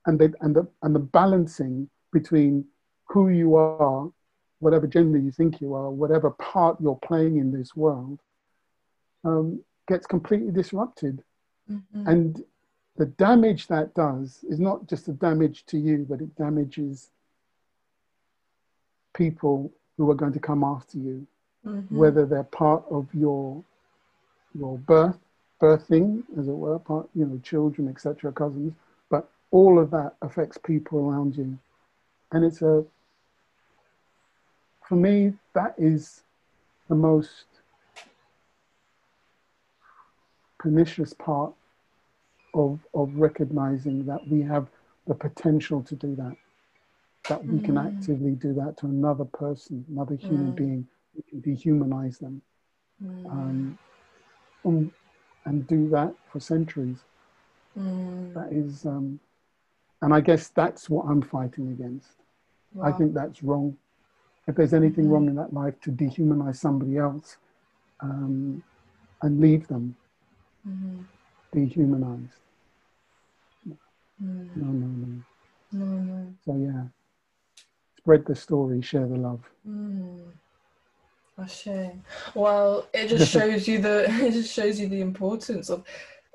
[0.07, 2.65] and they and the and the balancing between
[3.09, 4.11] who you are,
[4.61, 8.21] whatever gender you think you are, whatever part you're playing in this world,
[9.25, 11.25] um, gets completely disrupted.
[11.69, 12.07] Mhm.
[12.07, 12.45] And
[12.97, 17.11] the damage that does is not just the damage to you, but it damages
[19.15, 21.27] people who are going to come after you,
[21.65, 21.91] Mhm.
[21.91, 23.65] whether they're part of your
[24.55, 25.21] your birth,
[25.61, 28.73] birthing, as it were, part, you know, children, etc., cousins,
[29.11, 31.59] but all of that affects people around you.
[32.33, 32.85] And it's a,
[34.83, 36.25] for me, that is
[36.89, 37.58] the most
[40.59, 41.53] pernicious part
[42.55, 44.69] of, of recognizing that we have
[45.07, 46.37] the potential to do that,
[47.29, 47.87] that we can Mm.
[47.87, 50.57] actively do that to another person, another human Mm.
[50.57, 52.43] being, we can dehumanize them
[53.03, 53.27] Mm.
[53.31, 53.79] um,
[54.65, 54.91] and,
[55.45, 57.05] and do that for centuries.
[57.77, 58.35] Mm.
[58.35, 59.21] That is, um,
[60.03, 62.23] and I guess that's what I'm fighting against.
[62.75, 62.87] Wow.
[62.87, 63.77] I think that's wrong.
[64.47, 65.13] If there's anything mm-hmm.
[65.13, 67.37] wrong in that life to dehumanize somebody else
[68.01, 68.63] um,
[69.23, 69.97] and leave them
[70.67, 71.01] mm-hmm.
[71.53, 72.33] dehumanized.
[74.23, 74.57] Mm.
[74.57, 75.23] No, no, no.
[75.71, 76.35] No, no.
[76.45, 76.85] So, yeah,
[77.97, 79.41] spread the story, share the love.
[79.69, 80.33] Mm.
[81.37, 82.03] A shame.
[82.35, 85.85] Well, it just shows you the it just shows you the importance of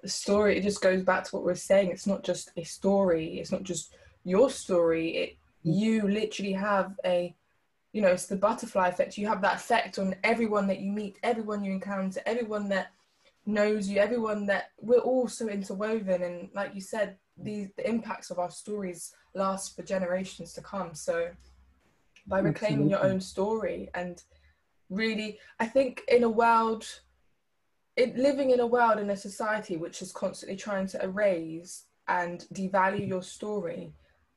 [0.02, 0.58] the story.
[0.58, 1.90] It just goes back to what we're saying.
[1.90, 3.40] It's not just a story.
[3.40, 5.10] It's not just your story.
[5.18, 7.34] It you literally have a
[7.94, 11.18] you know it's the butterfly effect you have that effect on everyone that you meet
[11.24, 12.92] everyone you encounter everyone that
[13.46, 18.30] knows you everyone that we're all so interwoven and like you said the, the impacts
[18.30, 21.30] of our stories last for generations to come so
[22.28, 22.92] by reclaiming Absolutely.
[22.92, 24.24] your own story and
[24.90, 26.86] really i think in a world
[27.96, 32.46] it, living in a world in a society which is constantly trying to erase and
[32.54, 33.94] devalue your story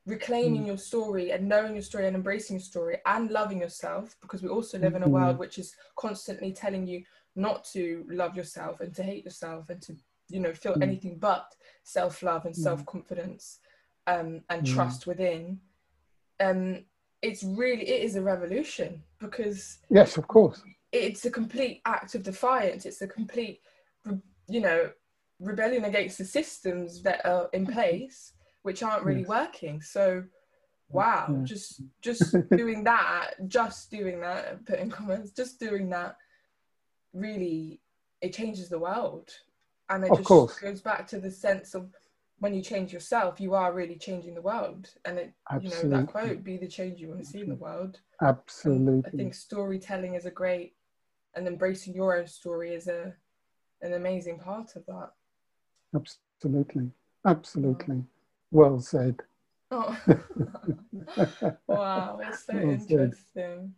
[0.06, 0.68] reclaiming mm.
[0.68, 4.48] your story and knowing your story and embracing your story and loving yourself because we
[4.48, 5.40] also live in a world mm-hmm.
[5.40, 7.02] which is constantly telling you
[7.36, 9.94] not to love yourself and to hate yourself and to
[10.28, 10.82] you know feel mm.
[10.82, 12.58] anything but self-love and mm.
[12.58, 13.60] self-confidence
[14.06, 14.74] um, and mm.
[14.74, 15.60] trust within
[16.40, 16.84] um,
[17.22, 20.62] it's really it is a revolution because yes of course
[20.92, 23.60] it's a complete act of defiance it's a complete
[24.48, 24.90] you know
[25.40, 28.32] rebellion against the systems that are in place
[28.66, 29.28] which aren't really yes.
[29.28, 29.80] working.
[29.80, 30.24] So
[30.88, 31.44] wow, yeah.
[31.44, 36.16] just just doing that, just doing that, putting comments, just doing that
[37.16, 37.80] really
[38.20, 39.30] it changes the world.
[39.88, 40.58] And it of just course.
[40.58, 41.94] goes back to the sense of
[42.38, 44.90] when you change yourself, you are really changing the world.
[45.04, 45.88] And it, Absolutely.
[45.88, 48.00] you know, that quote, be the change you want to see in the world.
[48.20, 48.94] Um, Absolutely.
[48.94, 50.74] And I think storytelling is a great
[51.34, 53.14] and embracing your own story is a
[53.82, 55.10] an amazing part of that.
[55.94, 56.90] Absolutely.
[57.26, 58.02] Absolutely.
[58.50, 59.20] Well said.
[59.70, 59.98] Oh.
[61.66, 63.74] wow, it's so well interesting.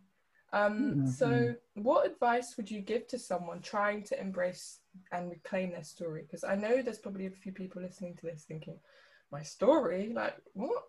[0.51, 4.79] Um, so, what advice would you give to someone trying to embrace
[5.11, 6.23] and reclaim their story?
[6.23, 8.79] Because I know there's probably a few people listening to this thinking,
[9.31, 10.11] my story?
[10.13, 10.83] Like, what?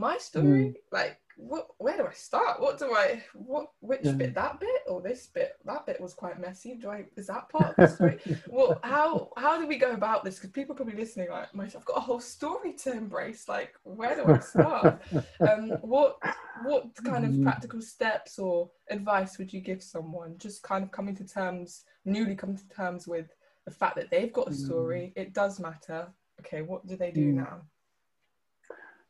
[0.00, 0.46] My story?
[0.46, 0.74] Mm.
[0.90, 2.58] Like, what where do I start?
[2.58, 4.12] What do I what which yeah.
[4.12, 6.74] bit that bit or this bit that bit was quite messy.
[6.74, 8.18] Do I is that part of the story?
[8.48, 10.36] well, how how do we go about this?
[10.36, 13.46] Because people are probably listening like, I've got a whole story to embrace.
[13.46, 15.02] Like, where do I start?
[15.40, 16.16] um, what
[16.64, 17.42] what kind of mm.
[17.42, 22.36] practical steps or advice would you give someone just kind of coming to terms, newly
[22.36, 23.26] coming to terms with
[23.66, 25.12] the fact that they've got a story?
[25.14, 25.22] Mm.
[25.22, 26.08] It does matter.
[26.40, 27.34] Okay, what do they do mm.
[27.34, 27.60] now?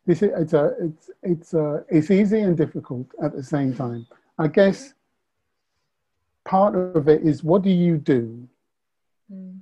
[0.07, 4.07] This is, it's a it's it's a, it's easy and difficult at the same time.
[4.39, 4.95] I guess
[6.45, 8.49] part of it is what do you do
[9.33, 9.59] mm.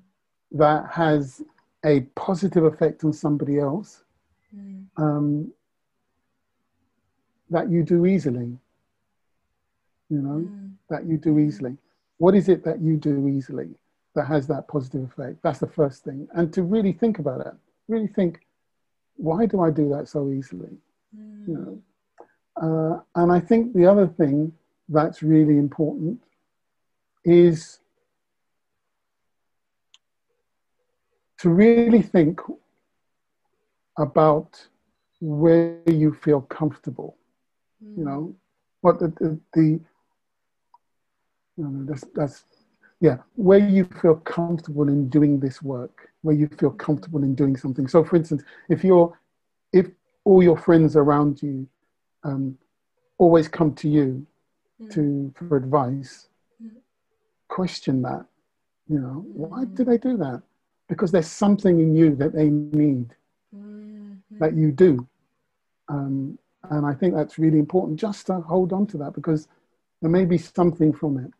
[0.52, 1.42] that has
[1.84, 4.04] a positive effect on somebody else
[4.56, 4.84] mm.
[4.96, 5.52] um,
[7.50, 8.56] that you do easily.
[10.10, 10.70] You know mm.
[10.88, 11.76] that you do easily.
[12.18, 13.68] What is it that you do easily
[14.14, 15.42] that has that positive effect?
[15.42, 17.54] That's the first thing, and to really think about it.
[17.88, 18.40] Really think
[19.18, 20.78] why do I do that so easily?
[21.14, 21.48] Mm.
[21.48, 21.82] You know,
[22.62, 24.52] uh, and I think the other thing
[24.88, 26.20] that's really important
[27.24, 27.80] is
[31.38, 32.40] to really think
[33.98, 34.66] about
[35.20, 37.16] where you feel comfortable.
[37.84, 37.98] Mm.
[37.98, 38.36] You know,
[38.80, 39.80] what the the, the
[41.56, 42.44] you know, that's that's
[43.00, 47.56] yeah, where you feel comfortable in doing this work, where you feel comfortable in doing
[47.56, 47.86] something.
[47.86, 49.16] So, for instance, if you're,
[49.72, 49.86] if
[50.24, 51.68] all your friends around you
[52.24, 52.58] um,
[53.18, 54.26] always come to you
[54.82, 54.92] mm.
[54.94, 56.28] to for advice,
[56.62, 56.70] mm.
[57.46, 58.26] question that.
[58.88, 60.42] You know, why do they do that?
[60.88, 63.14] Because there's something in you that they need
[63.54, 64.38] mm-hmm.
[64.38, 65.06] that you do.
[65.88, 66.38] Um,
[66.70, 69.46] and I think that's really important just to hold on to that because
[70.00, 71.30] there may be something from it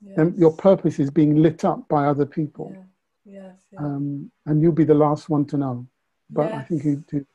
[0.00, 0.18] yes.
[0.18, 2.72] and your purpose is being lit up by other people.
[2.74, 2.82] Yeah.
[3.30, 3.80] Yes, yeah.
[3.80, 5.86] um, and you'll be the last one to know.
[6.30, 6.54] But yes.
[6.54, 7.26] I think you do,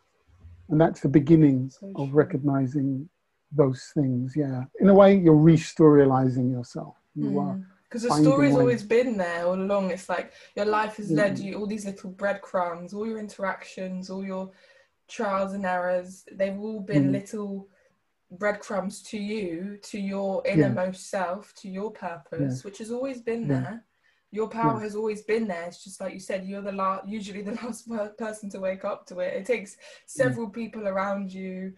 [0.70, 2.18] and that's the beginning so of true.
[2.18, 3.08] recognizing
[3.52, 4.34] those things.
[4.36, 6.96] Yeah, in a way, you're re-storializing yourself.
[7.16, 7.42] You mm.
[7.42, 9.92] are because the story's always been there all along.
[9.92, 11.44] It's like your life has led mm.
[11.44, 14.50] you all these little breadcrumbs, all your interactions, all your
[15.08, 16.26] trials and errors.
[16.32, 17.12] They've all been mm.
[17.12, 17.68] little
[18.38, 21.20] breadcrumbs to you, to your innermost yeah.
[21.20, 22.62] self, to your purpose, yeah.
[22.64, 23.48] which has always been yeah.
[23.48, 23.86] there.
[24.32, 25.66] Your power has always been there.
[25.66, 29.06] It's just like you said, you're the last, usually the last person to wake up
[29.08, 29.36] to it.
[29.36, 29.78] It takes
[30.08, 31.74] several people around you,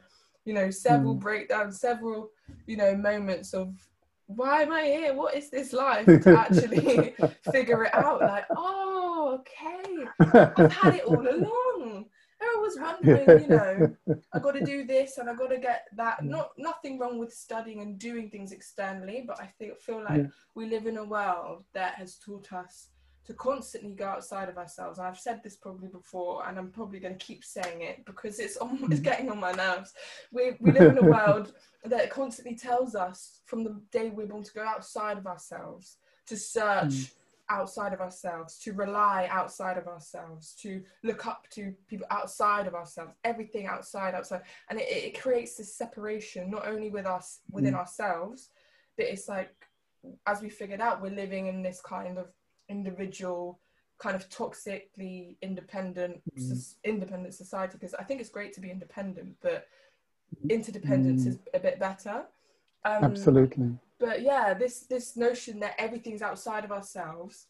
[0.45, 1.20] you know, several mm.
[1.20, 2.30] breakdowns, several,
[2.66, 3.76] you know, moments of
[4.28, 5.14] why am I here?
[5.14, 6.06] What is this life?
[6.24, 7.16] To actually
[7.51, 8.22] figure it out.
[8.22, 10.06] Like, oh, okay,
[10.58, 11.64] I've had it all along.
[12.66, 13.95] I was wondering, you know,
[14.34, 16.24] I got to do this and I got to get that.
[16.24, 20.28] Not nothing wrong with studying and doing things externally, but I think feel like yeah.
[20.55, 22.88] we live in a world that has taught us
[23.26, 24.99] to constantly go outside of ourselves.
[24.99, 28.39] And I've said this probably before, and I'm probably going to keep saying it because
[28.39, 29.03] it's on, it's mm.
[29.03, 29.93] getting on my nerves.
[30.32, 31.53] We we live in a world
[31.86, 35.97] that constantly tells us from the day we're born to go outside of ourselves,
[36.28, 36.93] to search.
[36.93, 37.11] Mm
[37.50, 42.74] outside of ourselves, to rely outside of ourselves, to look up to people outside of
[42.74, 44.41] ourselves, everything outside, outside.
[44.70, 47.78] And it, it creates this separation, not only with us within mm.
[47.78, 48.50] ourselves,
[48.98, 49.54] but it's like,
[50.26, 52.28] as we figured out, we're living in this kind of
[52.70, 53.60] individual,
[54.00, 56.74] kind of toxically independent, mm.
[56.84, 57.78] independent society.
[57.80, 59.68] Because I think it's great to be independent, but
[60.50, 61.28] interdependence mm.
[61.28, 62.26] is a bit better.
[62.86, 67.48] Um, Absolutely but yeah this this notion that everything's outside of ourselves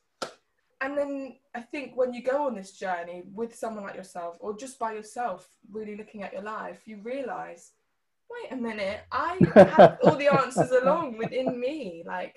[0.81, 4.55] and then i think when you go on this journey with someone like yourself or
[4.55, 7.71] just by yourself really looking at your life you realize
[8.29, 12.35] wait a minute i have all the answers along within me like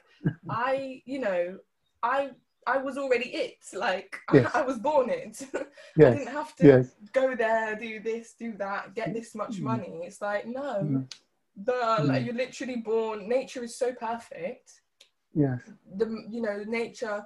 [0.50, 1.58] i you know
[2.02, 2.30] i
[2.66, 3.64] I was already it.
[3.72, 4.50] Like yes.
[4.52, 5.40] I, I, was born it.
[5.96, 6.12] yes.
[6.12, 6.96] I didn't have to yes.
[7.14, 9.62] go there, do this, do that, get this much mm.
[9.62, 10.00] money.
[10.02, 11.12] It's like no, mm.
[11.64, 12.06] The mm.
[12.06, 13.28] like you're literally born.
[13.28, 14.80] Nature is so perfect.
[15.34, 15.60] Yes.
[15.96, 17.24] The you know nature,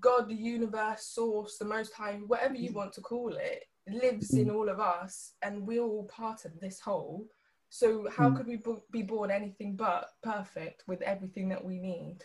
[0.00, 4.42] God, the universe, source, the Most High, whatever you want to call it, lives mm.
[4.42, 7.26] in all of us, and we're all part of this whole.
[7.70, 8.36] So how mm.
[8.36, 8.60] could we
[8.90, 12.18] be born anything but perfect with everything that we need?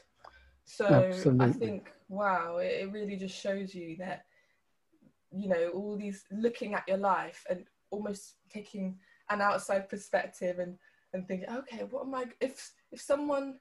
[0.66, 1.46] So Absolutely.
[1.46, 4.26] I think wow, it, it really just shows you that
[5.32, 8.98] you know all these looking at your life and almost taking
[9.30, 10.78] an outside perspective and
[11.14, 12.26] and thinking, okay, what am I?
[12.42, 13.60] If if someone,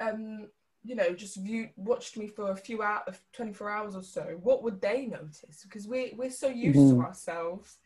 [0.00, 0.48] um,
[0.84, 4.38] you know, just viewed watched me for a few hours, twenty four hours or so,
[4.42, 5.62] what would they notice?
[5.62, 7.00] Because we we're so used mm-hmm.
[7.00, 7.78] to ourselves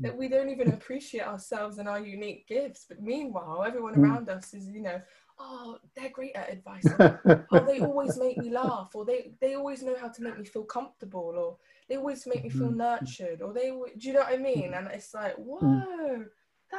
[0.00, 2.86] that we don't even appreciate ourselves and our unique gifts.
[2.88, 4.04] But meanwhile, everyone mm-hmm.
[4.04, 5.00] around us is, you know,
[5.38, 6.86] oh, they're great at advice.
[6.98, 10.44] oh, they always make me laugh, or they they always know how to make me
[10.44, 11.56] feel comfortable, or
[11.88, 12.78] they always make me feel mm-hmm.
[12.78, 14.74] nurtured, or they, do you know what I mean?
[14.74, 15.44] And it's like, mm.
[15.44, 16.24] whoa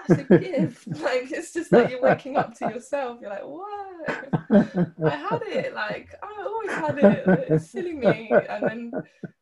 [0.08, 0.88] that's a gift.
[1.02, 3.20] like it's just like you're waking up to yourself.
[3.22, 5.06] You're like, what?
[5.06, 5.74] I had it.
[5.74, 7.46] Like I always had it.
[7.50, 8.32] It's silly me.
[8.50, 8.92] And then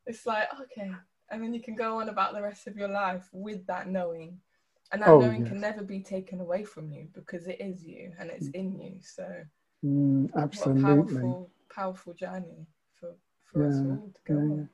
[0.05, 0.91] it's like, okay.
[1.29, 4.37] And then you can go on about the rest of your life with that knowing.
[4.91, 5.49] And that oh, knowing yes.
[5.49, 8.97] can never be taken away from you because it is you and it's in you.
[9.01, 9.27] So
[9.83, 10.83] mm, absolutely.
[10.83, 12.67] powerful, powerful journey
[12.99, 14.69] for, for yeah, us all to go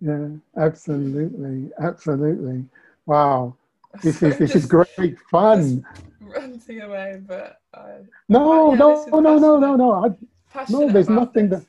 [0.00, 0.40] yeah, on.
[0.56, 1.70] Yeah, absolutely.
[1.78, 2.64] Absolutely.
[3.06, 3.56] Wow
[4.02, 5.84] this is this is great fun.
[6.20, 10.88] Ranting away, but I, no, yeah, no, no, no, no, no, no, I, no.
[10.90, 11.64] There's nothing this.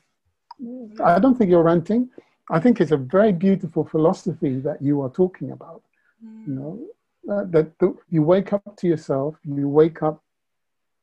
[0.96, 2.10] that I don't think you're ranting.
[2.50, 5.82] I think it's a very beautiful philosophy that you are talking about.
[6.24, 6.46] Mm.
[6.46, 6.86] You know,
[7.32, 10.22] uh, that the, you wake up to yourself, you wake up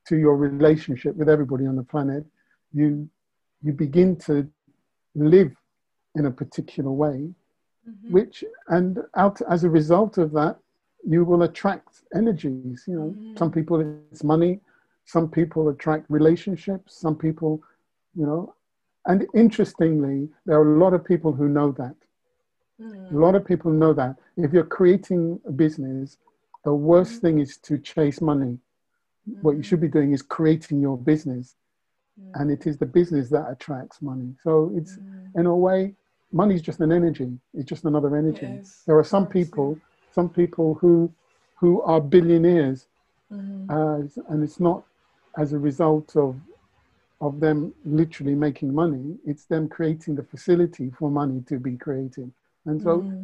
[0.08, 2.26] to your relationship with everybody on the planet.
[2.74, 3.10] You
[3.62, 4.50] you begin to
[5.16, 5.54] live
[6.16, 7.30] in a particular way,
[7.88, 8.12] mm-hmm.
[8.12, 10.58] which and out as a result of that,
[11.08, 12.86] you will attract energies.
[12.88, 13.38] You know, mm.
[13.38, 14.60] some people it's money,
[15.06, 17.62] some people attract relationships, some people,
[18.16, 18.54] you know,
[19.06, 21.96] and interestingly, there are a lot of people who know that.
[22.82, 23.14] Mm.
[23.14, 24.16] A lot of people know that.
[24.38, 26.18] If you're creating a business,
[26.64, 27.22] the worst mm.
[27.22, 28.58] thing is to chase money.
[29.42, 31.56] What you should be doing is creating your business.
[32.36, 34.36] And it is the business that attracts money.
[34.44, 34.98] So it's,
[35.36, 35.96] in a way,
[36.32, 37.32] money is just an energy.
[37.54, 38.48] It's just another energy.
[38.58, 38.84] Yes.
[38.86, 39.80] There are some people
[40.14, 41.12] some people who
[41.56, 42.88] who are billionaires,
[43.32, 43.70] mm-hmm.
[43.70, 44.84] uh, and it's not
[45.38, 46.36] as a result of
[47.22, 49.18] of them literally making money.
[49.26, 52.32] It's them creating the facility for money to be created,
[52.66, 53.24] and so mm-hmm.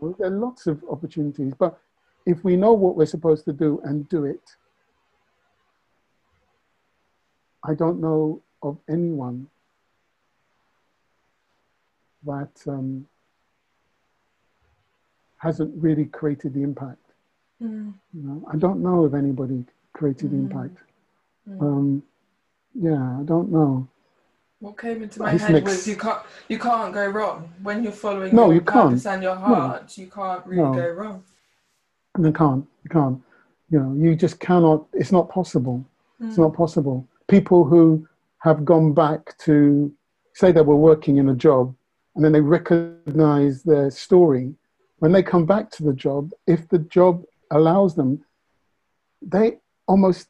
[0.00, 1.54] well, there are lots of opportunities.
[1.58, 1.78] But
[2.26, 4.56] if we know what we're supposed to do and do it,
[7.64, 9.48] I don't know of anyone
[12.24, 13.06] that um,
[15.46, 16.98] hasn't really created the impact.
[17.62, 17.94] Mm.
[18.12, 20.40] You know, I don't know if anybody created mm.
[20.40, 20.76] impact.
[21.48, 21.62] Mm.
[21.62, 22.02] Um,
[22.74, 23.88] yeah, I don't know.
[24.58, 28.34] What came into my head was you can't you can't go wrong when you're following
[28.34, 29.14] no, your you purpose can't.
[29.14, 29.96] and your heart.
[29.96, 30.02] No.
[30.02, 30.74] You can't really no.
[30.74, 31.24] go wrong.
[32.18, 32.66] You can't.
[32.84, 33.22] You can't.
[33.70, 34.86] You know, you just cannot.
[34.92, 35.84] It's not possible.
[36.20, 37.06] It's not possible.
[37.28, 39.92] People who have gone back to
[40.32, 41.74] say they were working in a job
[42.14, 44.54] and then they recognize their story
[44.98, 48.24] when they come back to the job, if the job allows them,
[49.22, 50.28] they almost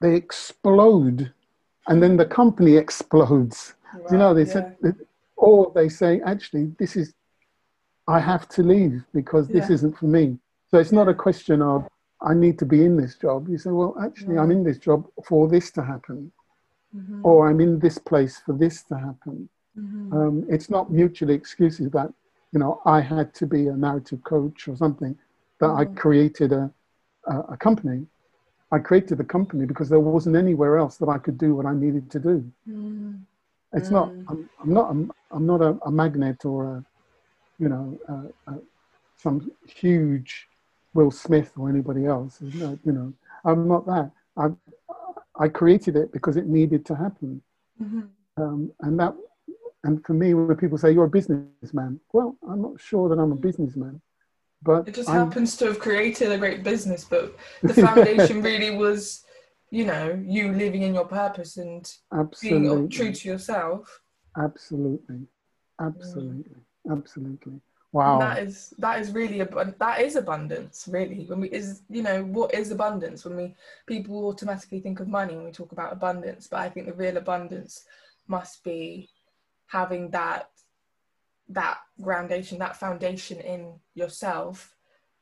[0.00, 1.32] they explode,
[1.88, 3.74] and then the company explodes.
[3.94, 4.52] Right, you know, they yeah.
[4.52, 4.96] said,
[5.36, 7.14] or they say, actually, this is,
[8.06, 9.74] I have to leave because this yeah.
[9.74, 10.38] isn't for me.
[10.70, 11.88] So it's not a question of
[12.20, 13.48] I need to be in this job.
[13.48, 16.32] You say, well, actually, I'm in this job for this to happen,
[16.94, 17.24] mm-hmm.
[17.24, 19.48] or I'm in this place for this to happen.
[19.78, 20.16] Mm-hmm.
[20.16, 22.12] Um, it's not mutually exclusive that
[22.54, 25.18] you know I had to be a narrative coach or something
[25.58, 25.92] that mm-hmm.
[25.92, 26.70] I created a,
[27.26, 28.06] a, a company.
[28.72, 31.74] I created the company because there wasn't anywhere else that I could do what I
[31.74, 32.50] needed to do.
[32.68, 33.20] Mm.
[33.72, 34.08] It's not.
[34.08, 34.24] Mm.
[34.28, 34.90] I'm, I'm, not.
[34.90, 36.84] I'm, I'm not a, a, magnet or a,
[37.58, 37.98] you know,
[38.48, 38.54] a,
[39.16, 40.48] some huge
[40.94, 42.38] Will Smith or anybody else.
[42.40, 43.12] You know,
[43.44, 44.10] I'm not that.
[44.36, 44.48] I
[45.38, 47.42] I created it because it needed to happen,
[47.82, 48.02] mm-hmm.
[48.42, 49.14] um, and that.
[49.84, 53.32] And for me, when people say you're a businessman, well, I'm not sure that I'm
[53.32, 54.00] a businessman,
[54.62, 57.04] but it just I'm, happens to have created a great business.
[57.04, 59.24] But the foundation really was,
[59.70, 62.68] you know, you living in your purpose and absolutely.
[62.68, 64.00] being true to yourself.
[64.38, 65.26] Absolutely,
[65.80, 66.56] absolutely,
[66.88, 66.98] mm.
[66.98, 67.60] absolutely.
[67.92, 68.14] Wow.
[68.14, 72.02] And that is that is really ab- that is abundance really when we is you
[72.02, 73.54] know what is abundance when we
[73.86, 77.18] people automatically think of money when we talk about abundance but I think the real
[77.18, 77.84] abundance
[78.26, 79.10] must be
[79.74, 80.42] having that
[81.48, 83.62] that foundation that foundation in
[83.94, 84.74] yourself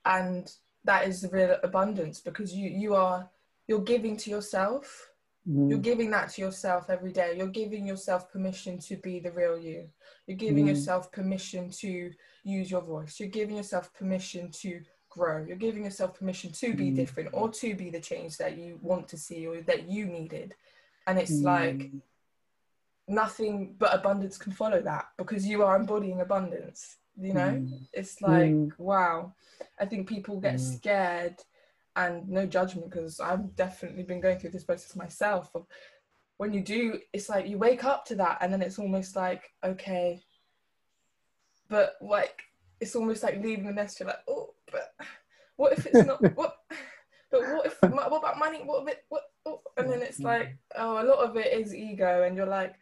[0.05, 0.53] and
[0.85, 3.29] that is the real abundance because you you are
[3.69, 5.11] you're giving to yourself
[5.49, 5.69] mm.
[5.69, 9.59] you're giving that to yourself every day you're giving yourself permission to be the real
[9.59, 9.89] you
[10.27, 10.69] you're giving mm.
[10.69, 12.13] yourself permission to
[12.45, 13.19] use your voice.
[13.19, 14.81] You're giving yourself permission to
[15.11, 15.45] grow.
[15.45, 16.97] You're giving yourself permission to be mm.
[16.97, 20.55] different or to be the change that you want to see or that you needed.
[21.07, 21.91] And it's like
[23.09, 26.97] nothing but abundance can follow that because you are embodying abundance.
[27.21, 27.87] You know, mm.
[27.93, 28.73] it's like, mm.
[28.79, 29.35] wow.
[29.79, 30.77] I think people get mm.
[30.77, 31.37] scared
[31.95, 35.51] and no judgment because I've definitely been going through this process myself.
[36.39, 39.51] When you do, it's like you wake up to that and then it's almost like,
[39.63, 40.23] okay,
[41.69, 42.43] but like
[42.81, 44.01] it's almost like leaving the nest.
[44.01, 44.93] You're like, oh, but
[45.57, 46.21] what if it's not?
[46.35, 46.57] what?
[47.31, 47.79] But what if?
[47.83, 48.59] What about money?
[48.65, 49.05] What of it?
[49.09, 49.23] What?
[49.47, 52.75] Oh, and then it's like, oh, a lot of it is ego, and you're like,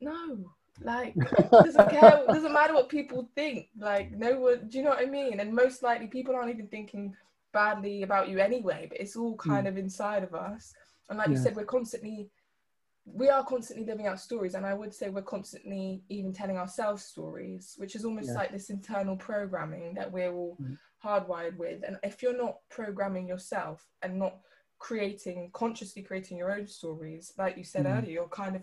[0.00, 0.50] no,
[0.82, 1.14] like
[1.50, 2.22] doesn't care.
[2.26, 3.68] doesn't matter what people think.
[3.78, 4.68] Like no one.
[4.68, 5.40] Do you know what I mean?
[5.40, 7.14] And most likely, people aren't even thinking
[7.52, 8.86] badly about you anyway.
[8.88, 9.70] But it's all kind mm.
[9.70, 10.74] of inside of us.
[11.08, 11.34] And like yeah.
[11.34, 12.30] you said, we're constantly
[13.14, 17.04] we are constantly living out stories and i would say we're constantly even telling ourselves
[17.04, 18.34] stories which is almost yeah.
[18.34, 20.76] like this internal programming that we're all mm.
[21.02, 24.36] hardwired with and if you're not programming yourself and not
[24.78, 27.96] creating consciously creating your own stories like you said mm.
[27.96, 28.62] earlier you're kind of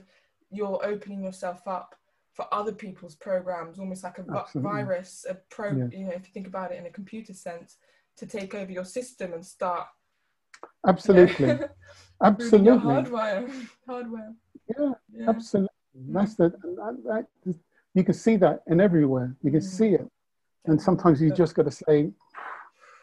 [0.55, 1.95] you're opening yourself up
[2.33, 4.61] for other people's programs almost like a Absolutely.
[4.61, 5.87] virus a pro yeah.
[5.91, 7.77] you know if you think about it in a computer sense
[8.17, 9.87] to take over your system and start
[10.87, 11.47] Absolutely.
[11.47, 11.67] You know,
[12.23, 12.79] absolutely.
[12.79, 13.47] hardware.
[13.87, 14.33] Hardware.
[14.77, 15.29] Yeah, yeah.
[15.29, 15.69] absolutely.
[15.95, 17.55] That's the, that, that,
[17.93, 19.35] you can see that in everywhere.
[19.43, 19.63] You can mm.
[19.63, 20.07] see it.
[20.65, 22.11] And sometimes you just got to say,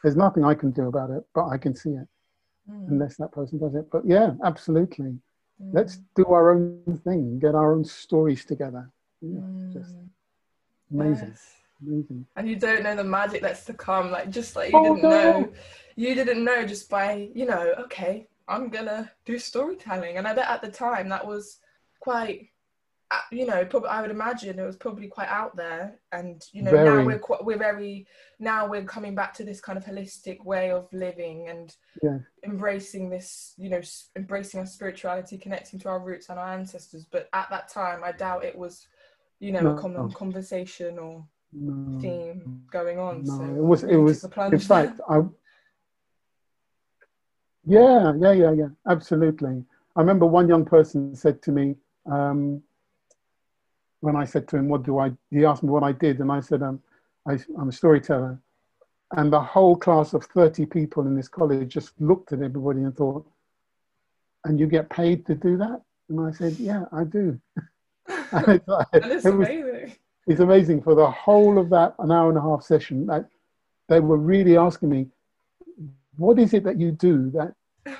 [0.02, 2.08] there's nothing I can do about it, but I can see it.
[2.70, 2.88] Mm.
[2.88, 3.88] Unless that person does it.
[3.90, 5.18] But yeah, absolutely.
[5.60, 5.70] Mm.
[5.72, 8.90] Let's do our own thing, get our own stories together.
[9.20, 9.40] Yeah,
[9.72, 10.08] just mm.
[10.92, 11.28] amazing.
[11.30, 11.54] Yes.
[11.84, 12.26] Amazing.
[12.36, 14.12] And you don't know the magic that's to come.
[14.12, 15.10] Like just like you oh, didn't no.
[15.10, 15.52] know
[15.96, 20.48] you didn't know just by you know okay i'm gonna do storytelling and i bet
[20.48, 21.58] at the time that was
[22.00, 22.48] quite
[23.30, 26.70] you know probably i would imagine it was probably quite out there and you know
[26.70, 26.88] very.
[26.88, 28.06] now we're quite, we're very
[28.38, 32.18] now we're coming back to this kind of holistic way of living and yeah.
[32.44, 33.80] embracing this you know
[34.16, 38.12] embracing our spirituality connecting to our roots and our ancestors but at that time i
[38.12, 38.86] doubt it was
[39.40, 39.76] you know no.
[39.76, 42.00] a common conversation or no.
[42.00, 45.20] theme going on no, so it was it was in fact i
[47.64, 49.64] yeah, yeah, yeah, yeah, absolutely.
[49.94, 51.76] I remember one young person said to me,
[52.10, 52.62] um,
[54.02, 56.30] when I said to him, What do I, he asked me what I did, and
[56.30, 56.82] I said, um,
[57.26, 58.38] I, I'm a storyteller.
[59.12, 62.96] And the whole class of 30 people in this college just looked at everybody and
[62.96, 63.24] thought,
[64.44, 65.82] And you get paid to do that?
[66.08, 67.40] And I said, Yeah, I do.
[68.08, 69.96] it's like, that is it was, amazing.
[70.26, 73.06] It's amazing for the whole of that an hour and a half session.
[73.06, 73.28] That
[73.88, 75.06] they were really asking me,
[76.16, 77.54] what is it that you do that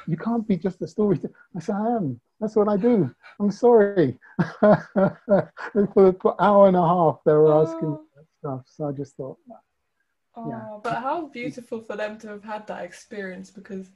[0.07, 2.21] you can't be just a storyteller?" I said, I am.
[2.43, 3.09] That's what I do.
[3.39, 4.19] I'm sorry.
[4.59, 8.05] for an hour and a half, they were asking oh.
[8.17, 8.63] that stuff.
[8.67, 9.39] So I just thought,
[10.35, 10.79] oh, yeah.
[10.83, 13.91] But how beautiful for them to have had that experience because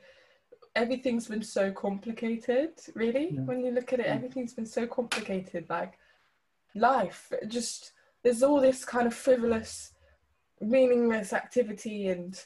[0.76, 3.30] everything's been so complicated, really.
[3.32, 3.40] Yeah.
[3.40, 5.66] When you look at it, everything's been so complicated.
[5.68, 5.98] Like
[6.76, 9.92] life, just there's all this kind of frivolous,
[10.60, 12.40] meaningless activity and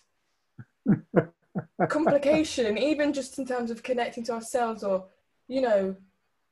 [1.90, 5.04] complication, even just in terms of connecting to ourselves or,
[5.50, 5.96] you know,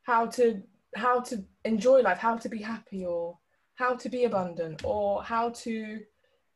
[0.02, 0.60] how to
[0.96, 3.38] how to enjoy life, how to be happy or
[3.76, 6.00] how to be abundant or how to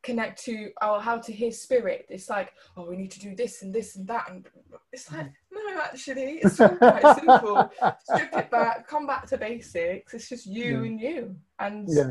[0.03, 2.05] connect to oh how to hear spirit.
[2.09, 4.29] It's like oh we need to do this and this and that.
[4.29, 4.45] And
[4.93, 5.77] it's like mm-hmm.
[5.77, 7.71] no actually it's all quite simple.
[8.05, 10.13] Strip it back come back to basics.
[10.13, 10.87] It's just you yeah.
[10.89, 11.37] and you.
[11.61, 12.11] And yes.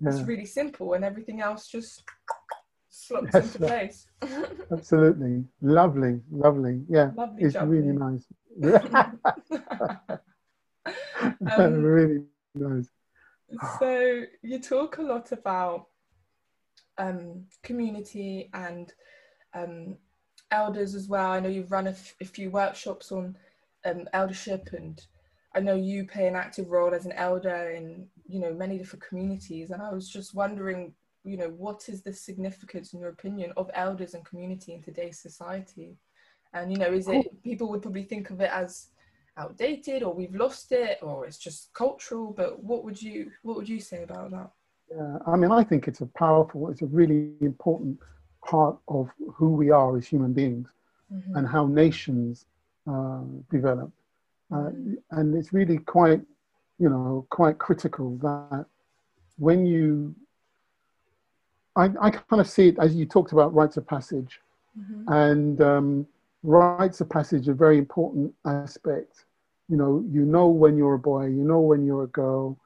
[0.00, 0.08] yeah.
[0.08, 2.04] it's really simple and everything else just
[2.90, 4.06] slots yes, into place.
[4.70, 5.42] Absolutely.
[5.62, 6.20] Lovely.
[6.30, 6.82] Lovely.
[6.88, 7.10] Yeah.
[7.16, 8.24] Lovely it's really nice
[11.56, 12.90] um, really nice
[13.78, 15.86] so you talk a lot about
[16.98, 18.92] um, community and
[19.54, 19.96] um,
[20.50, 21.30] elders as well.
[21.30, 23.36] I know you've run a, f- a few workshops on
[23.84, 25.00] um, eldership, and
[25.54, 29.04] I know you play an active role as an elder in you know many different
[29.04, 29.70] communities.
[29.70, 30.92] And I was just wondering,
[31.24, 35.20] you know, what is the significance, in your opinion, of elders and community in today's
[35.20, 35.96] society?
[36.52, 38.88] And you know, is it people would probably think of it as
[39.36, 42.32] outdated, or we've lost it, or it's just cultural?
[42.32, 44.50] But what would you what would you say about that?
[44.90, 47.98] Yeah, I mean, I think it's a powerful, it's a really important
[48.44, 50.70] part of who we are as human beings
[51.12, 51.36] mm-hmm.
[51.36, 52.46] and how nations
[52.90, 53.20] uh,
[53.50, 53.90] develop.
[54.50, 54.94] Uh, mm-hmm.
[55.10, 56.22] and it's really quite,
[56.78, 58.64] you know, quite critical that
[59.36, 60.14] when you,
[61.76, 64.40] I, I kind of see it as you talked about rites of passage,
[64.78, 65.12] mm-hmm.
[65.12, 66.06] and um,
[66.42, 69.24] rites of passage are a very important aspect.
[69.68, 72.58] You know, you know when you're a boy, you know when you're a girl,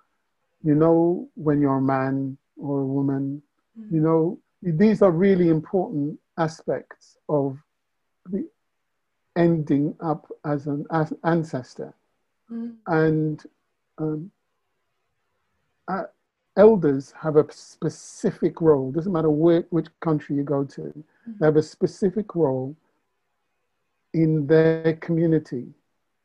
[0.62, 3.42] you know when you're a man or a woman
[3.78, 3.94] mm-hmm.
[3.94, 7.58] you know these are really important aspects of
[8.30, 8.48] the
[9.36, 11.92] ending up as an as ancestor
[12.50, 12.70] mm-hmm.
[12.86, 13.44] and
[13.98, 14.30] um,
[15.88, 16.04] uh,
[16.56, 21.32] elders have a specific role doesn't matter where, which country you go to mm-hmm.
[21.40, 22.76] they have a specific role
[24.14, 25.66] in their community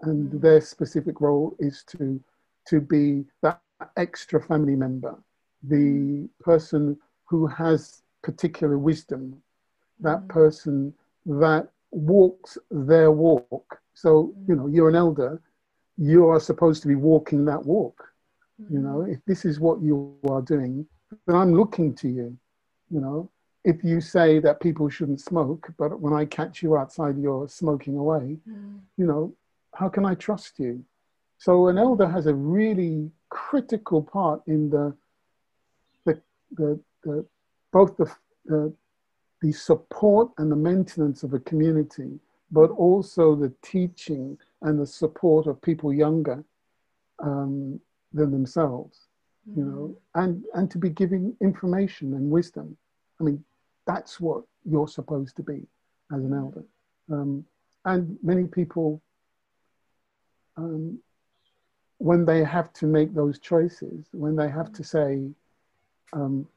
[0.02, 0.40] and mm-hmm.
[0.40, 2.22] their specific role is to
[2.68, 3.62] to be that
[3.96, 5.16] extra family member,
[5.64, 9.42] the person who has particular wisdom,
[10.00, 10.30] that mm.
[10.30, 10.94] person
[11.26, 13.80] that walks their walk.
[13.94, 15.42] So, you know, you're an elder,
[15.98, 18.04] you are supposed to be walking that walk.
[18.70, 19.14] You know, mm.
[19.14, 20.86] if this is what you are doing,
[21.26, 22.38] then I'm looking to you.
[22.90, 23.30] You know,
[23.68, 27.98] if you say that people shouldn't smoke, but when I catch you outside, you're smoking
[27.98, 28.80] away, mm.
[28.96, 29.34] you know,
[29.74, 30.86] how can I trust you?
[31.38, 34.96] So an elder has a really critical part in the
[36.06, 36.22] the,
[36.56, 37.26] the, the
[37.74, 38.10] both the,
[38.46, 38.74] the
[39.42, 45.46] the support and the maintenance of a community, but also the teaching and the support
[45.46, 46.42] of people younger
[47.20, 47.82] um,
[48.14, 49.08] than themselves,
[49.48, 49.60] mm-hmm.
[49.60, 50.20] you know, mm-hmm.
[50.22, 52.78] and, and to be giving information and wisdom.
[53.20, 53.44] I mean,
[53.88, 55.66] that's what you're supposed to be
[56.14, 56.64] as an elder.
[57.12, 57.46] Um,
[57.86, 59.02] and many people
[60.58, 61.00] um,
[62.00, 65.30] when they have to make those choices, when they have to say,
[66.14, 66.48] um,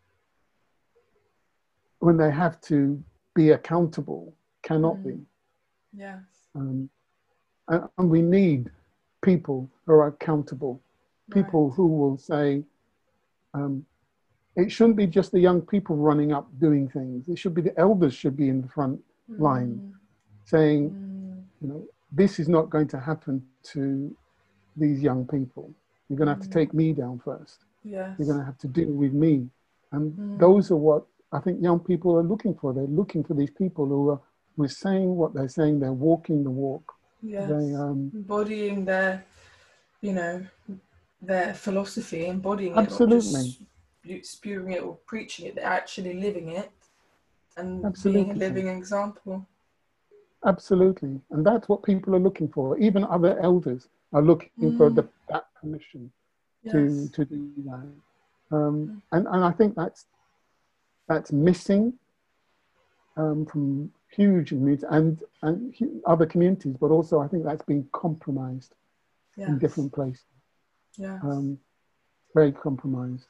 [2.00, 3.02] when they have to
[3.34, 5.04] be accountable, cannot mm.
[5.04, 5.18] be.
[5.96, 6.18] Yes.
[6.54, 6.90] Um,
[7.68, 8.70] and, and, we need
[9.22, 10.80] people who are accountable,
[11.32, 11.76] people right.
[11.76, 12.62] who will say,
[13.54, 13.84] um,
[14.56, 17.28] it shouldn't be just the young people running up doing things.
[17.28, 19.40] It should be the elders should be in the front mm.
[19.40, 19.94] line,
[20.44, 21.42] saying, mm.
[21.62, 24.14] you know, this is not going to happen to
[24.76, 25.72] these young people.
[26.08, 26.52] You're going to have to mm.
[26.52, 27.64] take me down first.
[27.84, 28.16] Yes.
[28.18, 29.48] You're going to have to deal with me.
[29.92, 30.38] And mm.
[30.38, 32.72] those are what I think young people are looking for.
[32.72, 34.20] They're looking for these people who are,
[34.56, 35.78] who are saying what they're saying.
[35.78, 36.92] They're walking the walk.
[37.22, 37.48] Yes.
[37.48, 39.24] They, um, embodying their,
[40.00, 40.44] you know,
[41.22, 43.40] their philosophy, embodying absolutely.
[43.40, 43.56] it,
[44.22, 45.54] spewing it or preaching it.
[45.54, 46.70] They're actually living it
[47.56, 48.24] and absolutely.
[48.24, 49.46] being a living example.
[50.44, 51.20] Absolutely.
[51.30, 52.78] And that's what people are looking for.
[52.78, 54.76] Even other elders are looking mm.
[54.76, 56.10] for the, that permission
[56.62, 56.72] yes.
[56.72, 58.56] to, to do that.
[58.56, 60.06] Um, and, and I think that's,
[61.08, 61.94] that's missing
[63.16, 65.74] um, from huge and, and
[66.06, 68.74] other communities, but also I think that's been compromised
[69.36, 69.48] yes.
[69.48, 70.24] in different places.
[70.96, 71.18] Yeah.
[71.22, 71.58] Um,
[72.34, 73.26] very compromised.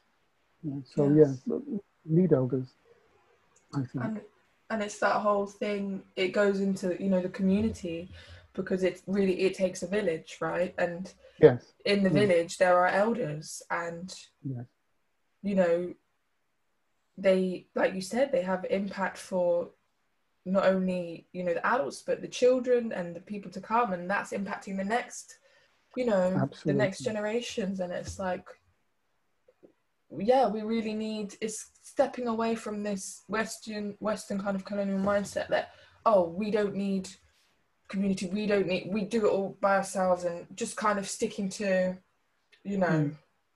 [0.85, 1.43] So yes.
[1.47, 1.57] yeah,
[2.05, 2.69] need elders,
[3.75, 4.05] I think.
[4.05, 4.21] And,
[4.71, 8.11] and it's that whole thing, it goes into, you know, the community
[8.53, 12.19] because it really it takes a village right and yes in the yes.
[12.19, 14.65] village there are elders and yes.
[15.43, 15.95] you know
[17.17, 19.71] they like you said they have impact for
[20.45, 24.11] not only you know the adults but the children and the people to come and
[24.11, 25.39] that's impacting the next
[25.97, 26.73] you know Absolutely.
[26.73, 28.47] the next generations and it's like
[30.19, 35.49] yeah we really need is stepping away from this western western kind of colonial mindset
[35.49, 35.71] that
[36.07, 37.09] oh we don't need
[37.89, 41.49] community we don't need we do it all by ourselves and just kind of sticking
[41.49, 41.97] to
[42.65, 43.15] you know mm.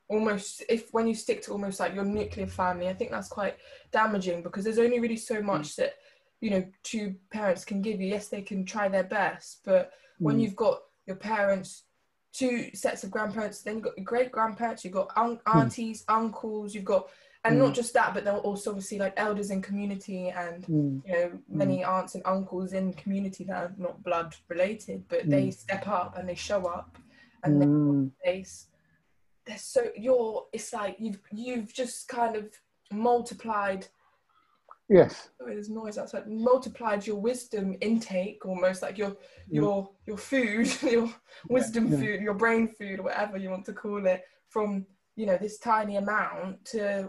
[0.09, 3.57] almost if when you stick to almost like your nuclear family, I think that's quite
[3.93, 5.77] damaging because there's only really so much mm.
[5.77, 5.95] that
[6.41, 8.09] you know two parents can give you.
[8.09, 9.87] Yes, they can try their best, but
[10.21, 10.27] mm.
[10.27, 11.85] when you've got your parents,
[12.35, 15.57] two sets of grandparents, then you've got great grandparents, you've got un- mm.
[15.57, 16.15] aunties, mm.
[16.15, 17.09] uncles, you've got
[17.47, 21.39] and not just that, but then also obviously like elders in community and you know
[21.47, 26.17] many aunts and uncles in community that are not blood related, but they step up
[26.17, 26.97] and they show up
[27.43, 28.11] and mm.
[28.25, 28.45] they
[29.45, 32.47] they're so you're it's like you've you've just kind of
[32.91, 33.87] multiplied
[34.89, 39.17] yes sorry there's noise outside multiplied your wisdom intake almost like your mm.
[39.49, 41.11] your your food your
[41.49, 41.99] wisdom yeah.
[41.99, 44.85] food your brain food whatever you want to call it from
[45.17, 47.09] you know this tiny amount to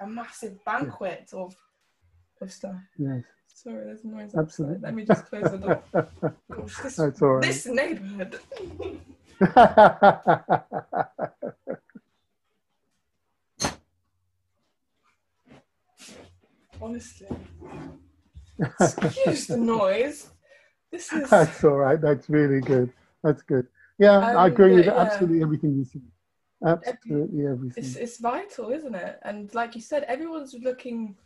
[0.00, 1.40] a massive banquet yeah.
[1.40, 1.56] of
[2.40, 4.82] of stuff yes sorry there's noise absolutely outside.
[4.82, 5.82] let me just close the door
[6.50, 7.42] Gosh, this, That's all right.
[7.42, 8.40] this neighborhood
[16.80, 17.28] Honestly.
[18.80, 20.30] Excuse the noise.
[20.90, 21.30] This is.
[21.30, 22.00] That's all right.
[22.00, 22.92] That's really good.
[23.22, 23.66] That's good.
[23.98, 24.96] Yeah, um, I agree with yeah.
[24.96, 26.02] absolutely everything you said.
[26.64, 27.84] Absolutely everything.
[27.84, 29.18] It's, it's vital, isn't it?
[29.22, 31.16] And like you said, everyone's looking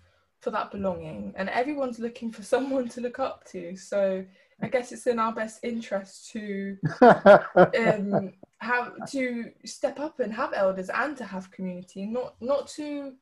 [0.40, 3.76] for that belonging and everyone's looking for someone to look up to.
[3.76, 4.24] So
[4.60, 10.52] I guess it's in our best interest to um, have to step up and have
[10.54, 13.14] elders and to have community, not not to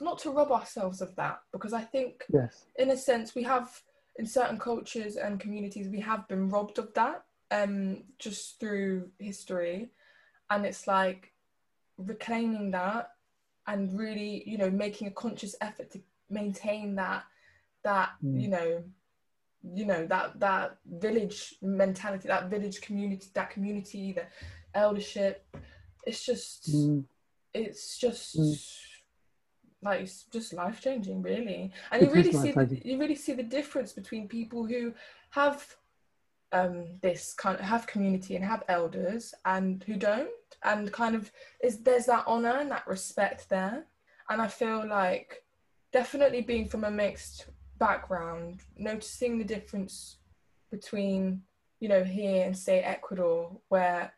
[0.00, 2.64] not to rob ourselves of that because I think yes.
[2.76, 3.80] in a sense we have
[4.16, 9.90] in certain cultures and communities we have been robbed of that um just through history
[10.50, 11.32] and it's like
[11.98, 13.10] reclaiming that
[13.66, 17.24] and really you know making a conscious effort to maintain that
[17.84, 18.40] that mm.
[18.40, 18.82] you know
[19.74, 24.24] you know that that village mentality that village community that community the
[24.74, 25.46] eldership
[26.04, 27.04] it's just mm.
[27.54, 28.78] it's just mm.
[29.82, 31.72] Like it's just life changing really.
[31.90, 34.94] And it you really see the, you really see the difference between people who
[35.30, 35.76] have
[36.52, 40.30] um this kind of have community and have elders and who don't.
[40.62, 41.30] And kind of
[41.62, 43.84] is there's that honor and that respect there.
[44.30, 45.42] And i feel like
[45.92, 47.46] definitely being from a mixed
[47.78, 50.18] background, noticing the difference
[50.70, 51.42] between,
[51.80, 54.12] you know, here and say Ecuador, where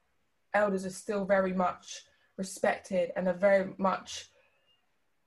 [0.54, 2.04] elders are still very much
[2.36, 4.30] respected and are very much,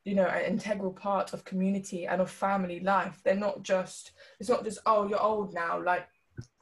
[0.08, 3.20] you know, an integral part of community and of family life.
[3.24, 6.08] They're not just, it's not just, oh, you're old now, like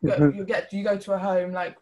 [0.02, 1.76] you get you go to a home like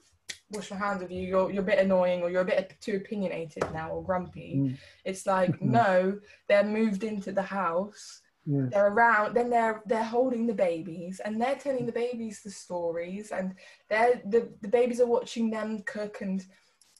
[0.51, 2.95] wash your hands of you you're, you're a bit annoying or you're a bit too
[2.95, 4.77] opinionated now or grumpy mm.
[5.03, 5.71] it's like mm-hmm.
[5.71, 8.71] no they're moved into the house Yes.
[8.71, 13.31] They're around, then they're they're holding the babies and they're telling the babies the stories
[13.31, 13.55] and
[13.89, 16.45] they're the, the babies are watching them cook and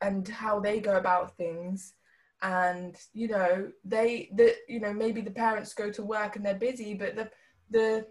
[0.02, 1.96] and how they go about things
[2.44, 6.56] and you know they the you know maybe the parents go to work and they're
[6.56, 7.30] busy but the
[7.72, 8.06] the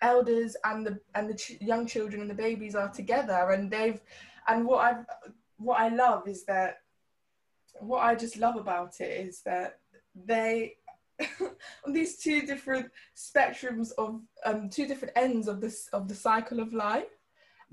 [0.00, 4.00] elders and the and the ch- young children and the babies are together and they've
[4.48, 4.94] and what i
[5.58, 6.78] what i love is that
[7.80, 9.78] what i just love about it is that
[10.26, 10.74] they
[11.86, 16.60] on these two different spectrums of um, two different ends of this of the cycle
[16.60, 17.04] of life.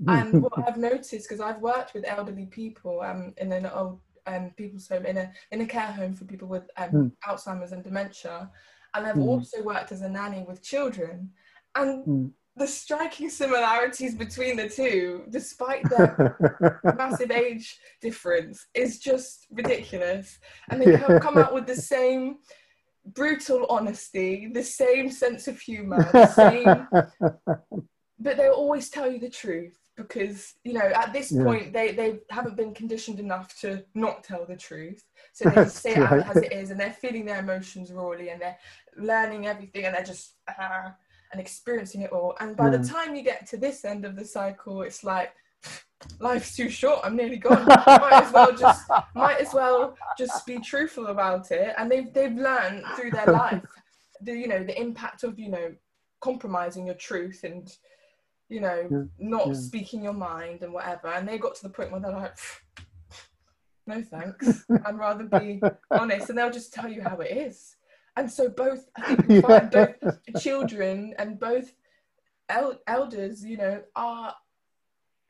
[0.08, 4.50] And what I've noticed, because I've worked with elderly people um, in an old um,
[4.56, 7.12] people's home, in a in a care home for people with um, mm.
[7.26, 8.50] Alzheimer's and dementia,
[8.94, 9.26] and I've mm.
[9.26, 11.30] also worked as a nanny with children,
[11.74, 12.30] and mm.
[12.56, 20.38] the striking similarities between the two, despite their massive age difference, is just ridiculous.
[20.70, 21.18] And they yeah.
[21.18, 22.38] come out with the same
[23.04, 26.86] brutal honesty, the same sense of humour, the same,
[28.18, 31.44] but they'll always tell you the truth because you know at this yeah.
[31.44, 35.04] point they they haven't been conditioned enough to not tell the truth.
[35.32, 38.40] So they just say it as it is and they're feeling their emotions rawly and
[38.40, 38.58] they're
[38.96, 40.90] learning everything and they're just uh,
[41.32, 42.36] and experiencing it all.
[42.40, 42.78] And by yeah.
[42.78, 45.32] the time you get to this end of the cycle it's like
[46.20, 47.00] life's too short.
[47.04, 47.66] I'm nearly gone.
[47.86, 51.74] Might as well just might as well just be truthful about it.
[51.78, 53.62] And they've they've learned through their life
[54.22, 55.74] the you know the impact of you know
[56.20, 57.76] compromising your truth and
[58.52, 59.52] you know yeah, not yeah.
[59.54, 61.08] speaking your mind and whatever.
[61.08, 62.36] And they got to the point where they're like
[63.86, 64.64] no thanks.
[64.86, 66.28] I'd rather be honest.
[66.28, 67.76] And they'll just tell you how it is.
[68.16, 69.96] And so both i think find both
[70.40, 71.72] children and both
[72.48, 74.34] el- elders you know are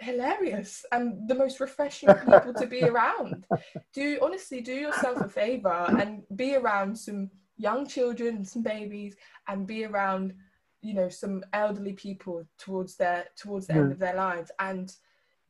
[0.00, 3.46] hilarious and the most refreshing people to be around.
[3.94, 9.14] Do honestly do yourself a favor and be around some young children and some babies
[9.46, 10.34] and be around
[10.82, 14.96] you know some elderly people towards their towards the end of their lives and